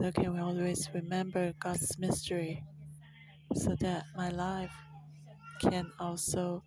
So 0.00 0.12
can 0.12 0.34
we 0.34 0.40
always 0.40 0.88
remember 0.92 1.52
God's 1.60 1.98
mystery 1.98 2.64
so 3.54 3.74
that 3.80 4.04
my 4.16 4.28
life 4.30 4.72
can 5.60 5.90
also 5.98 6.62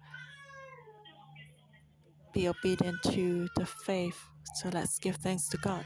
be 2.34 2.48
obedient 2.48 3.02
to 3.04 3.48
the 3.56 3.66
faith. 3.66 4.20
So 4.56 4.70
let's 4.70 5.00
give 5.00 5.18
thanks 5.18 5.48
to 5.50 5.58
God. 5.58 5.86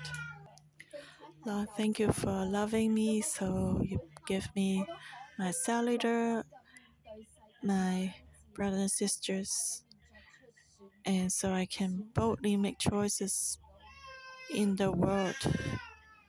Lord, 1.46 1.70
thank 1.78 2.00
you 2.00 2.12
for 2.12 2.46
loving 2.46 2.94
me. 2.94 3.22
So 3.22 3.82
you 3.84 4.00
give 4.28 4.48
me 4.56 4.86
my 5.38 5.52
cell 5.52 5.84
leader, 5.84 6.44
my 7.64 8.14
brothers 8.54 8.80
and 8.80 8.92
sisters, 8.92 9.84
and 11.06 11.32
so 11.32 11.52
I 11.52 11.66
can 11.66 12.06
boldly 12.14 12.58
make 12.58 12.80
choices 12.80 13.60
in 14.54 14.76
the 14.76 14.92
world 14.92 15.36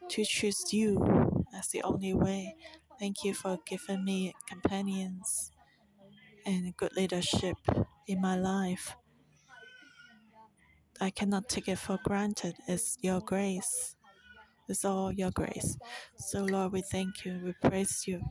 to 0.09 0.25
choose 0.25 0.73
you 0.73 1.45
as 1.57 1.69
the 1.69 1.83
only 1.83 2.15
way. 2.15 2.57
Thank 2.99 3.25
you 3.25 3.33
for 3.35 3.59
giving 3.65 4.05
me 4.05 4.35
companions 4.49 5.53
and 6.47 6.77
good 6.77 6.97
leadership 6.97 7.57
in 8.07 8.21
my 8.21 8.37
life. 8.37 8.97
I 11.01 11.11
cannot 11.11 11.49
take 11.49 11.69
it 11.69 11.79
for 11.79 11.99
granted. 12.05 12.57
It's 12.69 12.99
your 13.01 13.21
grace. 13.21 13.97
It's 14.69 14.85
all 14.85 15.13
your 15.13 15.31
grace. 15.33 15.79
So, 16.17 16.45
Lord, 16.45 16.73
we 16.73 16.83
thank 16.83 17.25
you. 17.25 17.41
We 17.45 17.53
praise 17.69 18.07
you. 18.07 18.23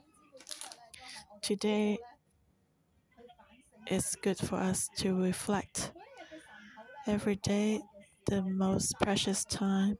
Today 1.41 1.97
is 3.88 4.16
good 4.22 4.38
for 4.38 4.55
us 4.57 4.89
to 4.97 5.13
reflect. 5.13 5.91
Every 7.07 7.36
day, 7.38 7.82
the 8.26 8.41
most 8.41 8.95
precious 9.01 9.45
time 9.45 9.97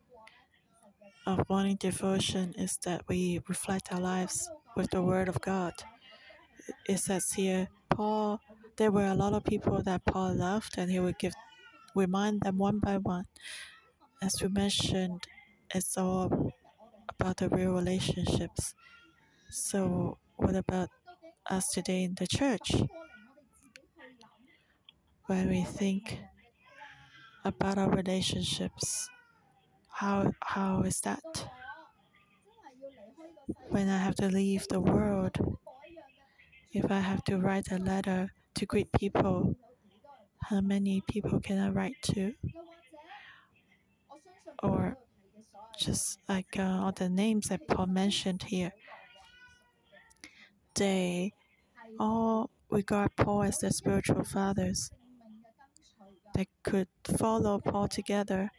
of 1.26 1.50
morning 1.50 1.76
devotion 1.80 2.54
is 2.58 2.78
that 2.84 3.02
we 3.08 3.42
reflect 3.48 3.92
our 3.92 4.00
lives 4.00 4.50
with 4.76 4.92
the 4.92 5.02
Word 5.02 5.28
of 5.28 5.42
God. 5.42 5.74
It 6.88 7.00
says 7.00 7.32
here, 7.32 7.68
Paul, 7.90 8.40
there 8.78 8.92
were 8.92 9.08
a 9.08 9.16
lot 9.16 9.34
of 9.34 9.44
people 9.44 9.82
that 9.84 10.06
Paul 10.06 10.36
loved, 10.36 10.76
and 10.78 10.92
he 10.92 11.00
would 11.00 11.18
give, 11.18 11.34
remind 11.96 12.42
them 12.42 12.58
one 12.58 12.80
by 12.80 12.98
one. 12.98 13.26
As 14.22 14.42
we 14.42 14.50
mentioned, 14.50 15.24
it's 15.74 15.98
all 15.98 16.54
about 17.10 17.38
the 17.38 17.50
real 17.50 17.74
relationships. 17.74 18.76
So, 19.50 20.20
what 20.38 20.56
about 20.56 20.90
us 21.50 21.70
today 21.72 22.04
in 22.04 22.16
the 22.16 22.28
church? 22.28 22.72
When 25.26 25.50
we 25.50 25.64
think 25.64 26.20
about 27.44 27.78
our 27.80 27.90
relationships, 27.90 29.10
how 29.96 30.34
how 30.42 30.82
is 30.82 31.00
that? 31.02 31.24
When 33.70 33.88
I 33.88 33.98
have 33.98 34.16
to 34.16 34.28
leave 34.28 34.68
the 34.68 34.82
world, 34.82 35.38
if 36.74 36.92
I 36.92 37.00
have 37.00 37.24
to 37.26 37.38
write 37.38 37.72
a 37.72 37.78
letter 37.78 38.34
to 38.56 38.66
greet 38.66 38.92
people, 38.92 39.56
how 40.50 40.60
many 40.60 41.02
people 41.08 41.40
can 41.40 41.60
I 41.60 41.70
write 41.70 41.96
to? 42.14 42.34
Or 44.62 44.98
just 45.80 46.20
like 46.28 46.60
uh, 46.60 46.64
all 46.84 46.92
the 46.92 47.10
names 47.10 47.48
that 47.48 47.68
Paul 47.68 47.88
mentioned 47.88 48.44
here, 48.44 48.74
they 50.76 51.32
all 52.00 52.50
regard 52.70 53.16
Paul 53.16 53.44
as 53.44 53.60
their 53.60 53.72
spiritual 53.72 54.26
fathers. 54.26 54.92
They 56.34 56.48
could 56.64 56.90
follow 57.18 57.60
Paul 57.60 57.88
together 57.88 58.52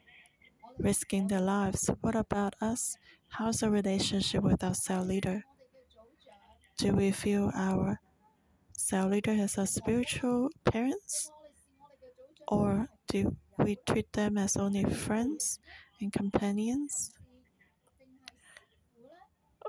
risking 0.79 1.29
their 1.29 1.41
lives. 1.41 1.91
What 2.01 2.14
about 2.14 2.55
us? 2.61 2.97
How's 3.29 3.62
our 3.62 3.70
relationship 3.70 4.43
with 4.43 4.62
our 4.62 4.74
cell 4.74 5.05
leader? 5.05 5.45
Do 6.79 6.93
we 6.93 7.11
feel 7.11 7.51
our 7.55 8.01
cell 8.72 9.09
leader 9.09 9.33
as 9.33 9.59
our 9.59 9.66
spiritual 9.66 10.51
parents? 10.64 11.31
Or 12.49 12.89
do 13.09 13.37
we 13.59 13.77
treat 13.87 14.12
them 14.12 14.39
as 14.39 14.57
only 14.57 14.85
friends 14.85 15.59
and 16.01 16.12
companions? 16.12 17.12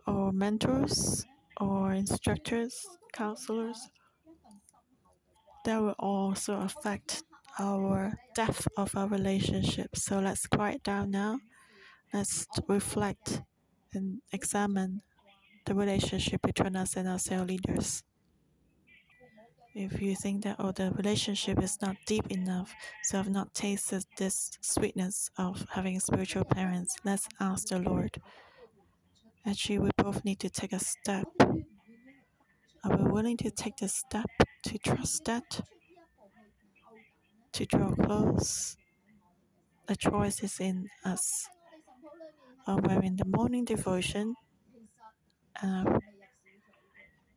Or 0.06 0.32
mentors? 0.32 1.26
Or 1.60 1.94
instructors? 1.94 2.86
Counselors? 3.14 3.90
That 5.66 5.82
will 5.82 5.96
also 6.00 6.60
affect 6.62 7.24
our 7.60 8.14
depth 8.36 8.68
of 8.78 8.96
our 8.96 9.08
relationship. 9.08 9.96
So 9.96 10.20
let's 10.20 10.48
quiet 10.48 10.84
down 10.84 11.12
now. 11.12 11.40
Let's 12.14 12.48
reflect 12.68 13.42
and 13.94 14.22
examine 14.32 15.02
the 15.66 15.76
relationship 15.76 16.42
between 16.42 16.76
us 16.76 16.96
and 16.96 17.08
our 17.08 17.20
cell 17.20 17.44
leaders. 17.44 18.04
If 19.76 20.02
you 20.02 20.16
think 20.16 20.44
that 20.44 20.56
oh 20.58 20.72
the 20.72 20.92
relationship 20.92 21.62
is 21.62 21.78
not 21.82 21.98
deep 22.08 22.26
enough, 22.32 22.74
so 23.04 23.20
I've 23.20 23.30
not 23.30 23.54
tasted 23.54 24.06
this 24.18 24.52
sweetness 24.62 25.30
of 25.38 25.68
having 25.70 26.00
spiritual 26.00 26.46
parents, 26.46 26.96
let's 27.04 27.28
ask 27.40 27.68
the 27.68 27.80
Lord. 27.80 28.18
Actually, 29.46 29.80
we 29.80 29.90
both 29.98 30.26
need 30.26 30.40
to 30.40 30.50
take 30.50 30.74
a 30.74 30.80
step. 30.80 31.28
Are 32.84 32.98
we 32.98 33.12
willing 33.12 33.38
to 33.38 33.52
take 33.52 33.78
the 33.78 33.88
step 33.88 34.30
to 34.64 34.78
trust 34.80 35.26
that? 35.26 35.62
To 37.54 37.66
draw 37.66 37.92
close? 37.96 38.78
The 39.88 39.96
choice 39.96 40.44
is 40.44 40.60
in 40.60 40.90
us. 41.04 41.48
Uh, 42.68 42.80
we're 42.84 43.02
in 43.02 43.16
the 43.16 43.26
morning 43.26 43.66
devotion. 43.66 44.36
Uh, 45.64 46.00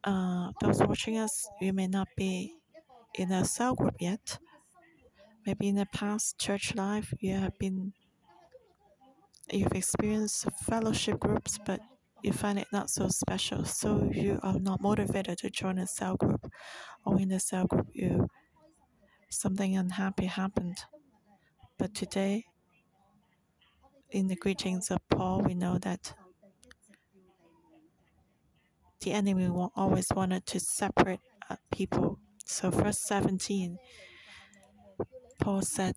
uh, 0.05 0.51
those 0.61 0.81
watching 0.81 1.17
us, 1.17 1.49
you 1.61 1.73
may 1.73 1.87
not 1.87 2.09
be 2.17 2.55
in 3.15 3.33
a 3.33 3.45
cell 3.45 3.75
group 3.75 3.95
yet. 4.01 4.39
Maybe 5.47 5.69
in 5.69 5.77
the 5.77 5.87
past 5.87 6.39
church 6.39 6.75
life, 6.75 7.15
you 7.21 7.37
have 7.37 7.59
been, 7.59 7.93
you've 9.51 9.73
experienced 9.73 10.47
fellowship 10.65 11.19
groups, 11.19 11.59
but 11.65 11.81
you 12.23 12.33
find 12.33 12.59
it 12.59 12.67
not 12.73 12.91
so 12.91 13.09
special. 13.09 13.65
So 13.65 14.11
you 14.13 14.39
are 14.43 14.59
not 14.59 14.83
motivated 14.83 15.39
to 15.39 15.51
join 15.51 15.79
a 15.79 15.87
cell 15.87 16.17
group, 16.17 16.51
or 17.07 17.19
in 17.19 17.29
the 17.29 17.41
cell 17.41 17.67
group, 17.67 17.87
you 17.93 18.29
something 19.31 19.77
unhappy 19.77 20.27
happened. 20.27 20.85
But 21.79 21.95
today, 21.95 22.47
in 24.13 24.29
the 24.29 24.37
greetings 24.37 24.91
of 24.91 25.01
Paul, 25.09 25.43
we 25.43 25.55
know 25.55 25.79
that 25.79 26.15
the 29.01 29.13
enemy 29.13 29.47
always 29.75 30.09
wanted 30.15 30.47
to 30.47 30.61
separate 30.61 31.21
uh, 31.49 31.57
people. 31.73 32.19
So, 32.45 32.71
verse 32.71 32.99
17, 33.01 33.79
Paul 35.41 35.63
said, 35.63 35.97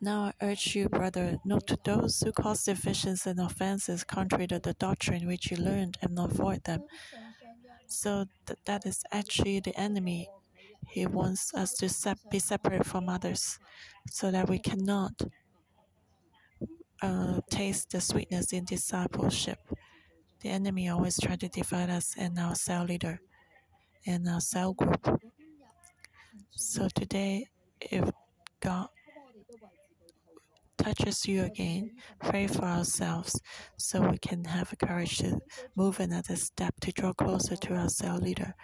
Now 0.00 0.26
I 0.26 0.32
urge 0.40 0.76
you, 0.76 0.88
brother, 0.88 1.38
not 1.44 1.66
to 1.66 1.76
those 1.84 2.20
who 2.20 2.30
cause 2.30 2.62
divisions 2.62 3.26
and 3.26 3.40
offenses 3.40 4.04
contrary 4.04 4.46
to 4.46 4.60
the 4.60 4.74
doctrine 4.74 5.26
which 5.26 5.50
you 5.50 5.56
learned 5.56 5.98
and 6.00 6.16
avoid 6.16 6.62
them. 6.62 6.84
So, 7.88 8.26
th- 8.46 8.58
that 8.66 8.84
is 8.84 9.04
actually 9.10 9.60
the 9.60 9.74
enemy. 9.78 10.28
He 10.88 11.06
wants 11.06 11.52
us 11.54 11.74
to 11.74 12.16
be 12.30 12.38
separate 12.38 12.86
from 12.86 13.08
others 13.08 13.58
so 14.10 14.30
that 14.30 14.48
we 14.48 14.58
cannot 14.58 15.12
uh, 17.02 17.40
taste 17.50 17.90
the 17.90 18.00
sweetness 18.00 18.52
in 18.52 18.64
discipleship. 18.64 19.58
The 20.40 20.50
enemy 20.50 20.88
always 20.88 21.18
try 21.18 21.36
to 21.36 21.48
divide 21.48 21.90
us 21.90 22.14
and 22.18 22.38
our 22.38 22.54
cell 22.54 22.84
leader 22.84 23.20
and 24.06 24.28
our 24.28 24.40
cell 24.40 24.74
group. 24.74 25.20
So 26.50 26.88
today, 26.94 27.48
if 27.80 28.10
God 28.60 28.88
touches 30.76 31.26
you 31.26 31.44
again, 31.44 31.92
pray 32.20 32.46
for 32.46 32.64
ourselves 32.64 33.40
so 33.78 34.08
we 34.08 34.18
can 34.18 34.44
have 34.44 34.70
the 34.70 34.76
courage 34.76 35.18
to 35.18 35.38
move 35.76 36.00
another 36.00 36.36
step 36.36 36.74
to 36.80 36.92
draw 36.92 37.12
closer 37.12 37.56
to 37.56 37.74
our 37.74 37.88
cell 37.88 38.18
leader, 38.18 38.54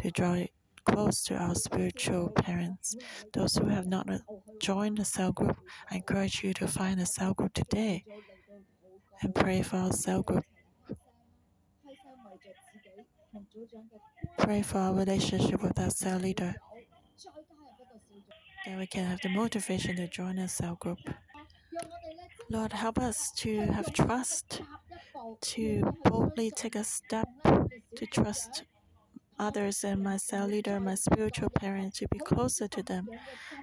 to 0.00 0.10
draw 0.10 0.44
close 0.84 1.22
to 1.24 1.34
our 1.36 1.54
spiritual 1.54 2.30
parents. 2.30 2.96
Those 3.32 3.56
who 3.56 3.66
have 3.68 3.86
not 3.86 4.10
uh, 4.10 4.18
joined 4.60 4.98
the 4.98 5.04
cell 5.04 5.32
group, 5.32 5.56
I 5.90 5.96
encourage 5.96 6.42
you 6.42 6.52
to 6.54 6.66
find 6.66 7.00
a 7.00 7.06
cell 7.06 7.34
group 7.34 7.52
today 7.54 8.04
and 9.22 9.34
pray 9.34 9.62
for 9.62 9.76
our 9.76 9.92
cell 9.92 10.22
group 10.22 10.44
Pray 14.38 14.62
for 14.62 14.78
our 14.78 14.94
relationship 14.94 15.62
with 15.62 15.78
our 15.78 15.90
cell 15.90 16.18
leader. 16.18 16.54
Then 18.66 18.78
we 18.78 18.86
can 18.86 19.04
have 19.04 19.20
the 19.22 19.28
motivation 19.28 19.96
to 19.96 20.08
join 20.08 20.38
a 20.38 20.48
cell 20.48 20.76
group. 20.76 20.98
Lord, 22.50 22.72
help 22.72 22.98
us 22.98 23.30
to 23.36 23.60
have 23.60 23.92
trust, 23.92 24.62
to 25.40 25.94
boldly 26.04 26.50
take 26.50 26.76
a 26.76 26.84
step 26.84 27.28
to 27.96 28.06
trust 28.06 28.64
others 29.42 29.84
and 29.84 30.02
my 30.02 30.16
cell 30.16 30.46
leader, 30.46 30.78
my 30.80 30.94
spiritual 30.94 31.50
parents, 31.50 31.98
to 31.98 32.08
be 32.08 32.18
closer 32.18 32.68
to 32.68 32.82
them 32.82 33.08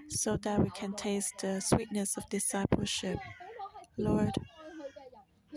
so 0.10 0.38
that 0.38 0.60
we 0.60 0.70
can 0.72 0.94
taste 0.94 1.34
the 1.42 1.60
sweetness 1.62 2.18
of 2.18 2.30
discipleship. 2.30 3.18
Lord, 3.98 4.34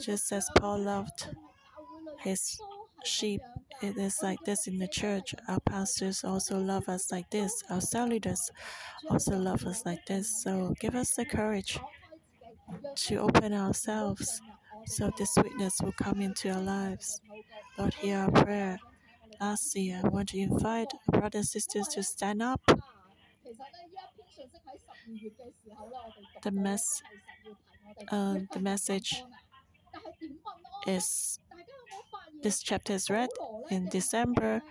just 0.00 0.32
as 0.32 0.48
Paul 0.58 0.78
loved 0.80 1.28
his 2.20 2.58
sheep. 3.04 3.40
It 3.82 3.96
is 3.96 4.18
like 4.22 4.38
this 4.44 4.66
in 4.66 4.78
the 4.78 4.88
church. 4.88 5.34
Our 5.48 5.60
pastors 5.60 6.22
also 6.24 6.58
love 6.58 6.88
us 6.88 7.10
like 7.10 7.28
this. 7.30 7.62
Our 7.68 7.80
cell 7.80 8.06
leaders 8.06 8.50
also 9.10 9.36
love 9.36 9.64
us 9.66 9.84
like 9.84 10.04
this. 10.06 10.42
So 10.42 10.74
give 10.80 10.94
us 10.94 11.14
the 11.14 11.24
courage 11.24 11.78
to 12.94 13.16
open 13.16 13.52
ourselves 13.52 14.40
so 14.86 15.10
the 15.18 15.26
sweetness 15.26 15.80
will 15.82 15.92
come 15.92 16.20
into 16.20 16.50
our 16.50 16.60
lives. 16.60 17.20
Lord, 17.78 17.94
hear 17.94 18.18
our 18.18 18.30
prayer. 18.30 18.78
Lastly, 19.42 19.92
I 19.92 20.06
want 20.08 20.28
to 20.28 20.38
invite 20.38 20.92
brothers 21.10 21.34
and 21.34 21.46
sisters 21.46 21.88
to 21.88 22.04
stand 22.04 22.40
up. 22.40 22.60
The 26.42 26.52
mess, 26.52 27.02
uh, 28.12 28.36
the 28.52 28.60
message 28.60 29.24
is 30.86 31.40
this 32.44 32.62
chapter 32.62 32.92
is 32.92 33.10
read 33.10 33.30
in 33.68 33.88
December, 33.88 34.62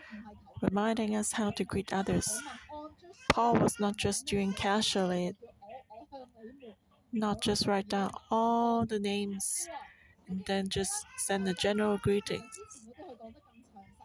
reminding 0.62 1.18
us 1.18 1.34
how 1.34 1.52
to 1.52 1.66
greet 1.66 1.92
others. 1.92 2.30
Paul 3.34 3.56
was 3.56 3.78
not 3.78 3.98
just 3.98 4.26
doing 4.26 4.54
casually, 4.54 5.36
not 7.12 7.42
just 7.42 7.68
write 7.68 7.90
down 7.90 8.12
all 8.30 8.86
the 8.86 9.00
names 9.00 9.68
and 10.30 10.46
then 10.46 10.70
just 10.70 10.94
send 11.18 11.48
a 11.48 11.54
general 11.54 11.98
greeting. 11.98 12.44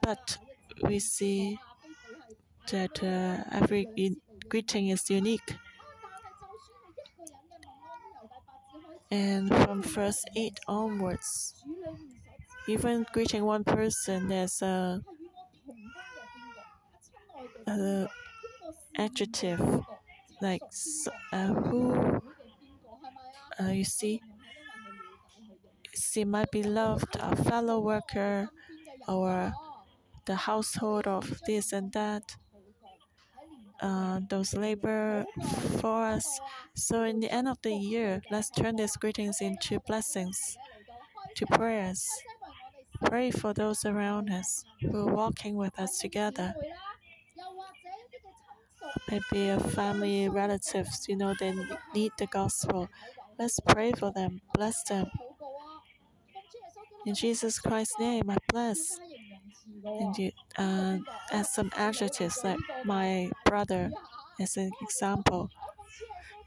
But 0.02 0.38
we 0.82 0.98
see 0.98 1.58
that 2.70 3.02
uh, 3.02 3.44
every 3.50 3.86
greeting 4.48 4.88
is 4.88 5.08
unique. 5.10 5.54
And 9.10 9.48
from 9.48 9.82
verse 9.82 10.24
8 10.36 10.60
onwards, 10.68 11.64
even 12.68 13.06
greeting 13.12 13.44
one 13.44 13.64
person, 13.64 14.28
there's 14.28 14.60
a, 14.62 15.02
a 17.66 18.08
adjective 18.98 19.60
like 20.40 20.62
uh, 21.32 21.48
who 21.54 22.22
uh, 23.60 23.68
you 23.68 23.84
see 23.84 24.20
see 25.94 26.24
my 26.24 26.44
beloved 26.52 27.16
a 27.18 27.34
fellow 27.36 27.80
worker 27.80 28.48
or 29.08 29.52
the 30.26 30.36
household 30.36 31.06
of 31.06 31.40
this 31.46 31.72
and 31.72 31.92
that 31.92 32.36
uh, 33.80 34.20
those 34.30 34.54
labor 34.54 35.24
for 35.80 36.06
us 36.06 36.40
so 36.74 37.02
in 37.02 37.20
the 37.20 37.30
end 37.30 37.46
of 37.46 37.58
the 37.62 37.74
year 37.74 38.22
let's 38.30 38.50
turn 38.50 38.76
these 38.76 38.96
greetings 38.96 39.40
into 39.40 39.78
blessings 39.86 40.56
to 41.34 41.46
prayers 41.46 42.08
Pray 43.04 43.30
for 43.30 43.52
those 43.52 43.84
around 43.84 44.30
us 44.30 44.64
who 44.80 44.96
are 45.08 45.14
walking 45.14 45.56
with 45.56 45.78
us 45.78 45.98
together. 45.98 46.54
Maybe 49.10 49.48
a 49.48 49.60
family, 49.60 50.28
relatives, 50.28 51.06
you 51.08 51.16
know, 51.16 51.34
they 51.38 51.54
need 51.94 52.12
the 52.18 52.26
gospel. 52.26 52.88
Let's 53.38 53.60
pray 53.60 53.92
for 53.92 54.12
them, 54.12 54.40
bless 54.54 54.82
them. 54.84 55.10
In 57.04 57.14
Jesus 57.14 57.58
Christ's 57.60 57.98
name, 58.00 58.30
I 58.30 58.38
bless. 58.48 58.98
And 59.86 60.16
you, 60.18 60.32
uh, 60.58 60.98
add 61.32 61.46
some 61.46 61.70
adjectives 61.76 62.38
like 62.44 62.58
my 62.84 63.30
brother 63.44 63.90
as 64.40 64.56
an 64.56 64.70
example. 64.82 65.50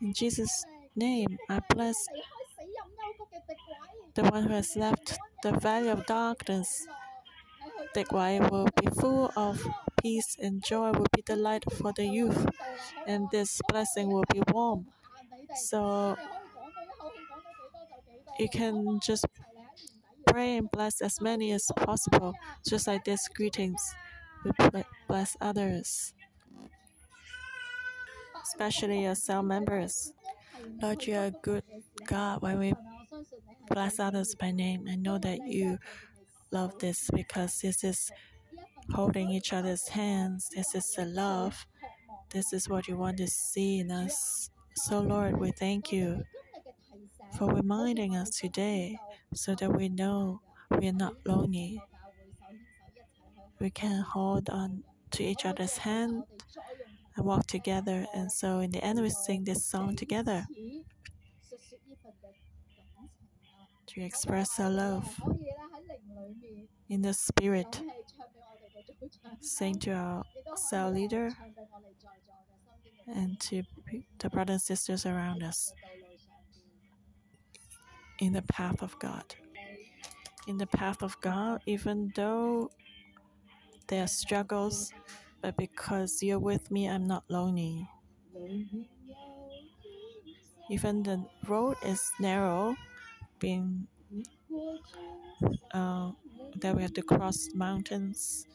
In 0.02 0.14
Jesus' 0.14 0.66
name, 0.96 1.38
I 1.50 1.60
bless 1.70 1.96
the 4.16 4.24
one 4.24 4.44
who 4.44 4.54
has 4.54 4.76
left 4.76 5.18
the 5.44 5.52
valley 5.54 5.90
of 5.90 6.06
darkness. 6.06 6.86
The 7.94 8.04
Whye 8.12 8.40
will 8.40 8.68
be 8.82 8.88
full 9.00 9.32
of 9.36 9.66
peace 10.02 10.38
and 10.40 10.64
joy, 10.64 10.92
will 10.92 11.08
be 11.16 11.22
the 11.26 11.36
light 11.36 11.64
for 11.74 11.92
the 11.94 12.06
youth, 12.06 12.48
and 13.06 13.30
this 13.32 13.62
blessing 13.70 14.10
will 14.12 14.26
be 14.32 14.42
warm. 14.52 14.88
So 15.56 16.18
you 18.40 18.50
can 18.50 19.00
just 19.00 19.26
pray 20.32 20.58
and 20.58 20.70
bless 20.72 21.02
as 21.02 21.20
many 21.22 21.52
as 21.52 21.66
possible, 21.76 22.34
just 22.68 22.88
like 22.88 23.04
this 23.06 23.28
greetings. 23.28 23.82
We 24.44 24.52
bless 25.08 25.36
others, 25.42 26.14
especially 28.44 29.04
your 29.04 29.16
cell 29.16 29.44
members. 29.44 30.14
Lord, 30.82 31.06
you 31.06 31.16
are 31.16 31.26
a 31.26 31.32
good 31.32 31.64
God 32.06 32.42
when 32.42 32.60
we 32.60 32.74
bless 33.70 34.00
others 34.00 34.36
by 34.36 34.52
name. 34.52 34.86
I 34.90 34.96
know 34.96 35.18
that 35.20 35.40
you 35.48 35.78
love 36.52 36.78
this 36.80 37.10
because 37.14 37.60
this 37.60 37.84
is 37.84 38.12
holding 38.94 39.30
each 39.30 39.54
other's 39.54 39.88
hands. 39.90 40.50
This 40.56 40.76
is 40.76 40.92
the 40.94 41.06
love. 41.06 41.66
This 42.32 42.54
is 42.54 42.70
what 42.70 42.88
you 42.88 42.98
want 42.98 43.18
to 43.18 43.28
see 43.28 43.80
in 43.80 43.92
us. 43.92 44.50
So, 44.76 45.02
Lord, 45.02 45.40
we 45.40 45.52
thank 45.52 45.92
you 45.92 46.24
for 47.38 47.54
reminding 47.54 48.16
us 48.16 48.30
today 48.30 48.98
so 49.34 49.56
that 49.56 49.72
we 49.72 49.90
know 49.90 50.42
we 50.70 50.88
are 50.88 50.94
not 50.94 51.16
lonely. 51.26 51.82
We 53.60 53.70
can 53.70 54.02
hold 54.02 54.50
on 54.50 54.84
to 55.12 55.24
each 55.24 55.46
other's 55.46 55.78
hand 55.78 56.24
and 57.16 57.26
walk 57.26 57.46
together. 57.48 58.06
And 58.14 58.32
so, 58.32 58.60
in 58.60 58.72
the 58.72 58.84
end, 58.84 59.02
we 59.02 59.10
sing 59.10 59.44
this 59.44 59.66
song 59.66 59.96
together 59.96 60.46
to 63.88 64.02
express 64.02 64.60
our 64.60 64.70
love 64.70 65.20
in 66.88 67.02
the 67.02 67.14
spirit. 67.14 67.82
Sing 69.42 69.80
to 69.80 69.92
our 69.92 70.24
cell 70.56 70.92
leader 70.92 71.32
and 73.08 73.40
to 73.40 73.64
the 74.20 74.30
brothers 74.30 74.54
and 74.54 74.62
sisters 74.62 75.06
around 75.06 75.44
us 75.44 75.74
in 78.20 78.34
the 78.34 78.42
path 78.44 78.82
of 78.82 78.98
God. 79.00 79.24
In 80.48 80.58
the 80.58 80.68
path 80.68 81.02
of 81.04 81.20
God, 81.22 81.62
even 81.66 82.12
though 82.16 82.72
there 83.88 84.04
are 84.04 84.08
struggles, 84.08 84.92
but 85.42 85.56
because 85.58 86.22
you're 86.22 86.40
with 86.40 86.72
me, 86.72 86.90
I'm 86.90 87.06
not 87.06 87.24
lonely. 87.30 87.88
Even 90.70 91.04
the 91.04 91.26
road 91.48 91.78
is 91.86 92.02
narrow, 92.20 92.76
being 93.40 93.88
uh, 95.74 96.12
that 96.58 96.76
we 96.76 96.82
have 96.82 96.94
to 96.94 97.02
cross 97.02 97.50
mountains. 97.54 98.48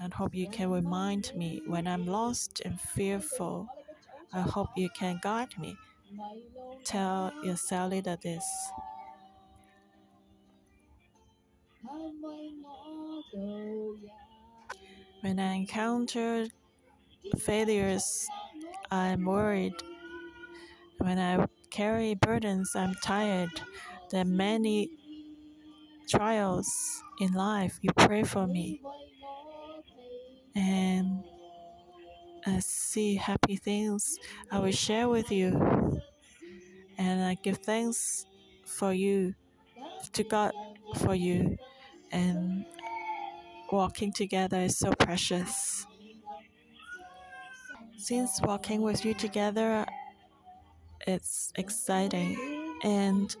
And 0.00 0.12
hope 0.14 0.34
you 0.34 0.48
can 0.48 0.70
remind 0.70 1.32
me 1.34 1.60
when 1.66 1.88
I'm 1.88 2.06
lost 2.06 2.62
and 2.64 2.80
fearful. 2.80 3.68
I 4.32 4.42
hope 4.42 4.68
you 4.76 4.88
can 4.90 5.18
guide 5.22 5.58
me. 5.58 5.76
Tell 6.84 7.32
your 7.42 7.56
cell 7.56 7.88
leader 7.88 8.16
this. 8.22 8.44
When 15.20 15.38
I 15.38 15.54
encounter 15.54 16.46
failures, 17.38 18.26
I'm 18.90 19.24
worried. 19.24 19.74
When 20.98 21.18
I 21.18 21.46
carry 21.70 22.14
burdens, 22.14 22.74
I'm 22.74 22.94
tired. 23.02 23.50
There 24.10 24.22
are 24.22 24.24
many 24.24 24.90
trials 26.08 27.02
in 27.20 27.32
life. 27.34 27.78
You 27.82 27.90
pray 27.96 28.22
for 28.24 28.46
me. 28.46 28.80
And 30.54 31.24
I 32.46 32.60
see 32.60 33.16
happy 33.16 33.56
things 33.56 34.18
I 34.50 34.58
will 34.58 34.72
share 34.72 35.08
with 35.08 35.30
you. 35.30 35.87
I 37.28 37.34
give 37.34 37.58
thanks 37.58 38.26
for 38.64 38.92
you, 38.92 39.34
to 40.12 40.24
God 40.24 40.52
for 40.96 41.14
you. 41.14 41.56
And 42.10 42.64
walking 43.70 44.12
together 44.12 44.60
is 44.60 44.78
so 44.78 44.92
precious. 44.92 45.86
Since 47.98 48.40
walking 48.42 48.80
with 48.80 49.04
you 49.04 49.12
together, 49.12 49.84
it's 51.06 51.52
exciting. 51.56 52.78
And 52.82 53.36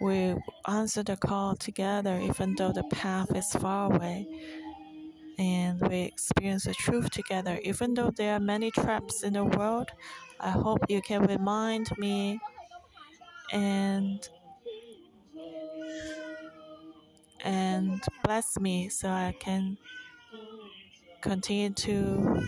we 0.00 0.34
answer 0.66 1.02
the 1.02 1.16
call 1.16 1.56
together, 1.56 2.20
even 2.20 2.54
though 2.56 2.72
the 2.72 2.84
path 2.84 3.34
is 3.34 3.50
far 3.52 3.92
away. 3.92 4.26
And 5.38 5.80
we 5.88 6.02
experience 6.02 6.64
the 6.64 6.74
truth 6.74 7.10
together. 7.10 7.58
Even 7.62 7.94
though 7.94 8.10
there 8.10 8.34
are 8.34 8.40
many 8.40 8.70
traps 8.70 9.22
in 9.22 9.34
the 9.34 9.44
world, 9.44 9.90
I 10.40 10.50
hope 10.50 10.80
you 10.88 11.00
can 11.00 11.22
remind 11.24 11.96
me 11.98 12.40
and 13.52 14.28
and 17.44 18.02
bless 18.24 18.58
me 18.58 18.88
so 18.88 19.08
I 19.08 19.34
can 19.38 19.78
continue 21.20 21.70
to 21.70 22.40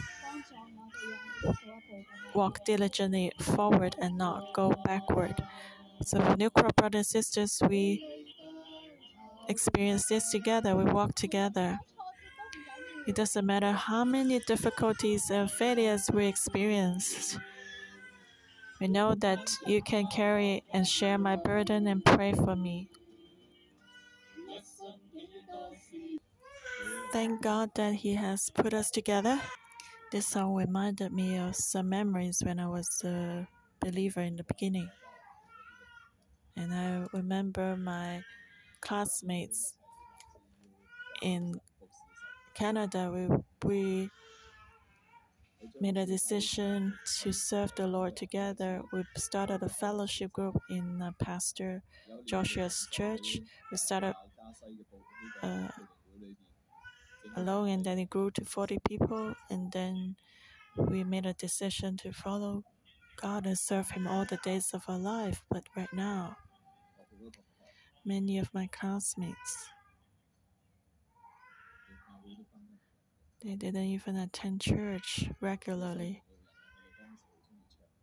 walk 2.35 2.65
diligently 2.65 3.31
forward 3.41 3.95
and 4.01 4.17
not 4.19 4.45
go 4.53 4.75
backward. 4.83 5.43
So, 6.05 6.35
New 6.35 6.51
Crop 6.51 6.77
brothers 6.77 7.15
and 7.15 7.25
sisters, 7.25 7.61
we 7.69 8.03
experience 9.49 10.07
this 10.07 10.31
together, 10.31 10.75
we 10.77 10.85
walk 10.85 11.15
together. 11.15 11.79
It 13.11 13.17
doesn't 13.17 13.45
matter 13.45 13.73
how 13.73 14.05
many 14.05 14.39
difficulties 14.39 15.31
and 15.31 15.51
failures 15.51 16.09
we 16.15 16.27
experience. 16.27 17.37
We 18.81 18.87
know 18.87 19.17
that 19.17 19.51
you 19.67 19.83
can 19.83 20.07
carry 20.07 20.63
and 20.73 20.87
share 20.87 21.19
my 21.19 21.35
burden 21.35 21.89
and 21.89 22.05
pray 22.05 22.35
for 22.35 22.55
me. 22.55 22.89
Thank 27.13 27.43
God 27.43 27.71
that 27.75 27.95
He 27.95 28.15
has 28.15 28.49
put 28.49 28.73
us 28.73 28.93
together. 28.93 29.41
This 30.13 30.29
song 30.29 30.55
reminded 30.55 31.13
me 31.13 31.37
of 31.37 31.57
some 31.57 31.89
memories 31.89 32.45
when 32.47 32.61
I 32.61 32.69
was 32.69 33.03
a 33.05 33.49
believer 33.81 34.21
in 34.21 34.37
the 34.37 34.45
beginning. 34.45 34.89
And 36.57 36.73
I 36.73 37.09
remember 37.13 37.77
my 37.77 38.23
classmates 38.81 39.75
in 41.23 41.61
Canada, 42.61 43.11
we, 43.11 43.27
we 43.65 44.11
made 45.81 45.97
a 45.97 46.05
decision 46.05 46.93
to 47.23 47.33
serve 47.33 47.75
the 47.75 47.87
Lord 47.87 48.19
together. 48.19 48.83
We 48.93 49.03
started 49.17 49.63
a 49.63 49.69
fellowship 49.71 50.35
group 50.35 50.59
in 50.69 51.01
uh, 51.01 51.13
Pastor 51.19 51.83
Joshua's 52.27 52.87
church. 52.91 53.41
We 53.71 53.79
started 53.79 54.13
uh, 55.43 55.69
alone 57.35 57.71
and 57.71 57.83
then 57.83 57.99
it 57.99 58.11
grew 58.11 58.31
to 58.33 58.45
40 58.45 58.77
people. 58.87 59.35
And 59.49 59.73
then 59.73 60.17
we 60.77 61.03
made 61.03 61.25
a 61.25 61.33
decision 61.33 61.97
to 62.03 62.13
follow 62.13 62.63
God 63.17 63.47
and 63.47 63.59
serve 63.59 63.91
Him 63.93 64.07
all 64.07 64.27
the 64.27 64.39
days 64.45 64.73
of 64.75 64.83
our 64.87 64.99
life. 64.99 65.43
But 65.51 65.65
right 65.75 65.95
now, 65.95 66.37
many 68.05 68.37
of 68.37 68.53
my 68.53 68.67
classmates 68.67 69.71
they 73.43 73.55
didn't 73.55 73.85
even 73.85 74.17
attend 74.17 74.61
church 74.61 75.31
regularly. 75.41 76.23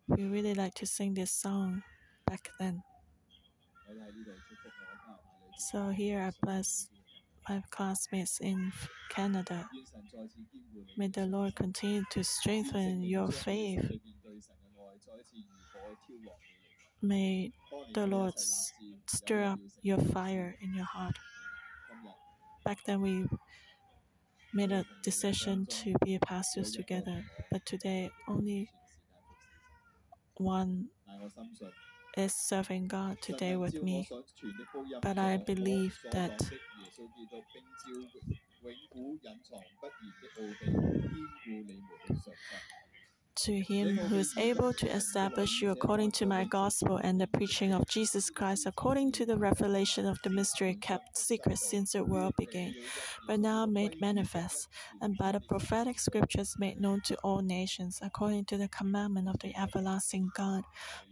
We 0.08 0.24
really 0.24 0.54
like 0.54 0.74
to 0.74 0.86
sing 0.86 1.14
this 1.14 1.30
song 1.30 1.82
back 2.26 2.48
then. 2.58 2.82
So 5.58 5.90
here 5.90 6.20
I 6.20 6.32
bless 6.42 6.88
my 7.48 7.62
classmates 7.70 8.40
in 8.40 8.72
Canada. 9.10 9.68
May 10.96 11.08
the 11.08 11.26
Lord 11.26 11.54
continue 11.54 12.04
to 12.10 12.24
strengthen 12.24 13.02
your 13.02 13.30
faith. 13.30 13.90
May 17.00 17.52
the 17.94 18.06
Lord 18.06 18.34
stir 19.06 19.44
up 19.44 19.60
your 19.82 19.98
fire 19.98 20.56
in 20.60 20.74
your 20.74 20.84
heart. 20.84 21.16
Back 22.64 22.78
then, 22.84 23.00
we 23.00 23.26
made 24.52 24.72
a 24.72 24.84
decision 25.02 25.66
to 25.66 25.94
be 26.04 26.18
pastors 26.18 26.72
together, 26.72 27.24
but 27.50 27.64
today 27.66 28.10
only 28.28 28.70
one 30.38 30.88
is 32.16 32.34
serving 32.34 32.86
God 32.88 33.16
today 33.22 33.56
with 33.56 33.82
me. 33.82 34.08
But 35.02 35.18
I 35.18 35.36
believe 35.38 35.98
that 36.12 36.40
to 43.44 43.60
him 43.60 43.96
who 43.96 44.16
is 44.16 44.34
able 44.36 44.72
to 44.72 44.90
establish 44.90 45.62
you 45.62 45.70
according 45.70 46.10
to 46.12 46.26
my 46.26 46.44
gospel 46.44 46.96
and 46.96 47.20
the 47.20 47.26
preaching 47.26 47.72
of 47.72 47.86
Jesus 47.88 48.30
Christ, 48.30 48.66
according 48.66 49.12
to 49.12 49.26
the 49.26 49.36
revelation 49.36 50.06
of 50.06 50.18
the 50.22 50.30
mystery 50.30 50.74
kept 50.74 51.16
secret 51.16 51.58
since 51.58 51.92
the 51.92 52.04
world 52.04 52.34
began, 52.36 52.74
but 53.26 53.40
now 53.40 53.66
made 53.66 54.00
manifest, 54.00 54.68
and 55.00 55.16
by 55.16 55.32
the 55.32 55.40
prophetic 55.40 56.00
scriptures 56.00 56.56
made 56.58 56.80
known 56.80 57.00
to 57.02 57.16
all 57.22 57.40
nations, 57.40 57.98
according 58.02 58.44
to 58.46 58.56
the 58.56 58.68
commandment 58.68 59.28
of 59.28 59.38
the 59.40 59.56
everlasting 59.56 60.30
God, 60.34 60.64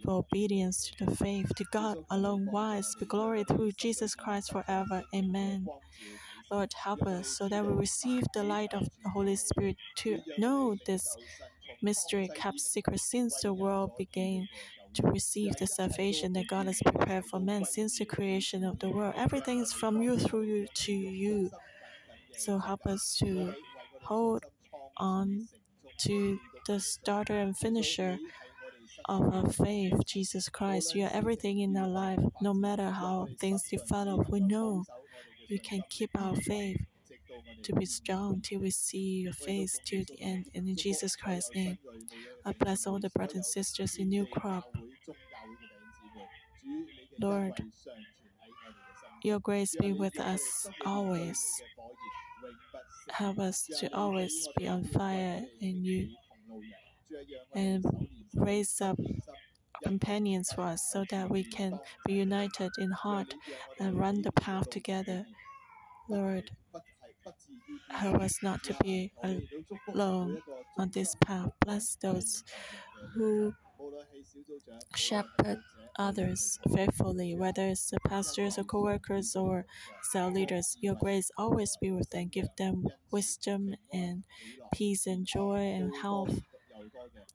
for 0.05 0.25
obedience 0.25 0.91
to 0.99 1.07
the 1.07 1.17
faith, 1.17 1.55
to 1.57 1.65
God 1.73 1.99
alone 2.11 2.47
wise, 2.51 2.95
be 2.99 3.07
glory 3.07 3.45
through 3.45 3.73
Jesus 3.73 4.15
Christ 4.15 4.53
forever. 4.53 5.03
Amen. 5.15 5.67
Lord, 6.51 6.73
help 6.75 7.03
us 7.03 7.27
so 7.39 7.49
that 7.49 7.65
we 7.67 7.73
receive 7.73 8.25
the 8.33 8.45
light 8.45 8.73
of 8.73 8.89
the 9.03 9.11
Holy 9.11 9.37
Spirit 9.37 9.77
to 9.97 10.21
know 10.39 10.77
this 10.87 11.17
mystery 11.83 12.29
kept 12.35 12.61
secret 12.61 13.01
since 13.01 13.41
the 13.43 13.53
world 13.53 13.97
began, 13.97 14.49
to 14.95 15.03
receive 15.09 15.55
the 15.57 15.67
salvation 15.67 16.33
that 16.33 16.49
God 16.49 16.67
has 16.67 16.81
prepared 16.83 17.27
for 17.27 17.39
men 17.39 17.65
since 17.65 17.99
the 17.99 18.07
creation 18.07 18.65
of 18.65 18.79
the 18.79 18.89
world. 18.89 19.15
Everything 19.17 19.61
is 19.61 19.73
from 19.73 20.01
you, 20.01 20.19
through 20.19 20.43
you, 20.43 20.67
to 20.73 20.93
you. 20.93 21.51
So 22.37 22.59
help 22.59 22.87
us 22.87 23.17
to 23.19 23.55
hold 24.03 24.45
on 24.97 25.49
to 25.99 26.39
the 26.67 26.81
starter 26.81 27.39
and 27.39 27.57
finisher 27.57 28.19
of 29.07 29.35
our 29.35 29.51
faith, 29.51 29.95
Jesus 30.07 30.49
Christ. 30.49 30.95
You 30.95 31.05
are 31.05 31.13
everything 31.13 31.61
in 31.61 31.77
our 31.77 31.89
life. 31.89 32.21
No 32.41 32.55
matter 32.55 32.91
how 32.91 33.29
things 33.39 33.65
develop, 33.69 34.31
we 34.31 34.41
know 34.41 34.85
we 35.51 35.59
can 35.59 35.83
keep 35.91 36.11
our 36.19 36.35
faith 36.37 36.81
to 37.63 37.73
be 37.75 37.87
strong 37.87 38.41
till 38.41 38.61
we 38.61 38.71
see 38.71 39.23
your 39.23 39.33
face 39.33 39.79
till 39.85 40.05
the 40.09 40.21
end. 40.21 40.47
And 40.55 40.69
in 40.69 40.77
Jesus 40.77 41.17
Christ's 41.17 41.55
name, 41.55 41.79
I 42.45 42.53
bless 42.53 42.87
all 42.87 42.99
the 42.99 43.11
brothers 43.11 43.35
and 43.37 43.45
sisters 43.45 43.97
in 43.97 44.09
New 44.09 44.27
Crop. 44.27 44.65
Lord, 47.21 47.53
your 49.23 49.41
grace 49.41 49.75
be 49.81 49.93
with 49.93 50.21
us 50.21 50.69
always. 50.85 51.43
Help 53.11 53.39
us 53.39 53.67
to 53.79 53.95
always 53.95 54.49
be 54.57 54.69
on 54.69 54.85
fire 54.85 55.45
in 55.61 55.85
you 55.85 56.09
and 57.55 57.85
raise 58.35 58.81
up 58.81 58.99
companions 59.83 60.53
for 60.53 60.63
us 60.63 60.89
so 60.93 61.05
that 61.11 61.31
we 61.31 61.45
can 61.45 61.79
be 62.07 62.15
united 62.15 62.71
in 62.79 62.91
heart 62.91 63.35
and 63.79 63.99
run 63.99 64.23
the 64.23 64.33
path 64.33 64.69
together. 64.71 65.25
Lord, 66.09 66.51
help 67.91 68.17
us 68.21 68.43
not 68.43 68.63
to 68.65 68.75
be 68.83 69.13
alone 69.89 70.43
on 70.79 70.91
this 70.91 71.15
path. 71.17 71.51
Bless 71.65 71.97
those 71.97 72.45
who 73.15 73.55
shepherd 74.97 75.61
others 75.99 76.59
faithfully, 76.75 77.35
whether 77.37 77.67
it's 77.69 77.91
the 77.91 78.01
pastors 78.01 78.59
or 78.59 78.65
co-workers 78.65 79.35
or 79.37 79.65
cell 80.03 80.31
leaders. 80.31 80.77
Your 80.81 80.95
grace 80.95 81.31
always 81.39 81.77
be 81.81 81.91
with 81.91 82.11
them. 82.11 82.29
Give 82.29 82.49
them 82.59 82.89
wisdom 83.13 83.75
and 83.93 84.25
peace 84.75 85.07
and 85.07 85.25
joy 85.27 85.59
and 85.79 85.95
health, 85.97 86.41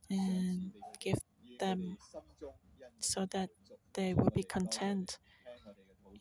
and 0.09 0.71
give 0.99 1.17
them 1.59 1.97
so 2.99 3.25
that 3.25 3.49
they 3.93 4.13
will 4.13 4.29
be 4.29 4.43
content 4.43 5.17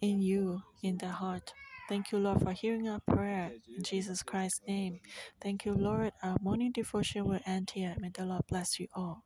in 0.00 0.20
you, 0.20 0.62
in 0.82 0.98
their 0.98 1.10
heart. 1.12 1.52
Thank 1.90 2.12
you, 2.12 2.20
Lord, 2.20 2.40
for 2.42 2.52
hearing 2.52 2.88
our 2.88 3.00
prayer 3.00 3.52
in 3.76 3.82
Jesus 3.84 4.22
Christ's 4.22 4.62
name. 4.68 5.00
Thank 5.42 5.66
you, 5.66 5.74
Lord. 5.74 6.12
Our 6.22 6.38
morning 6.40 6.72
devotion 6.72 7.26
will 7.26 7.40
end 7.46 7.72
here. 7.74 7.96
May 8.00 8.10
the 8.10 8.26
Lord 8.26 8.44
bless 8.48 8.80
you 8.80 8.88
all. 8.94 9.24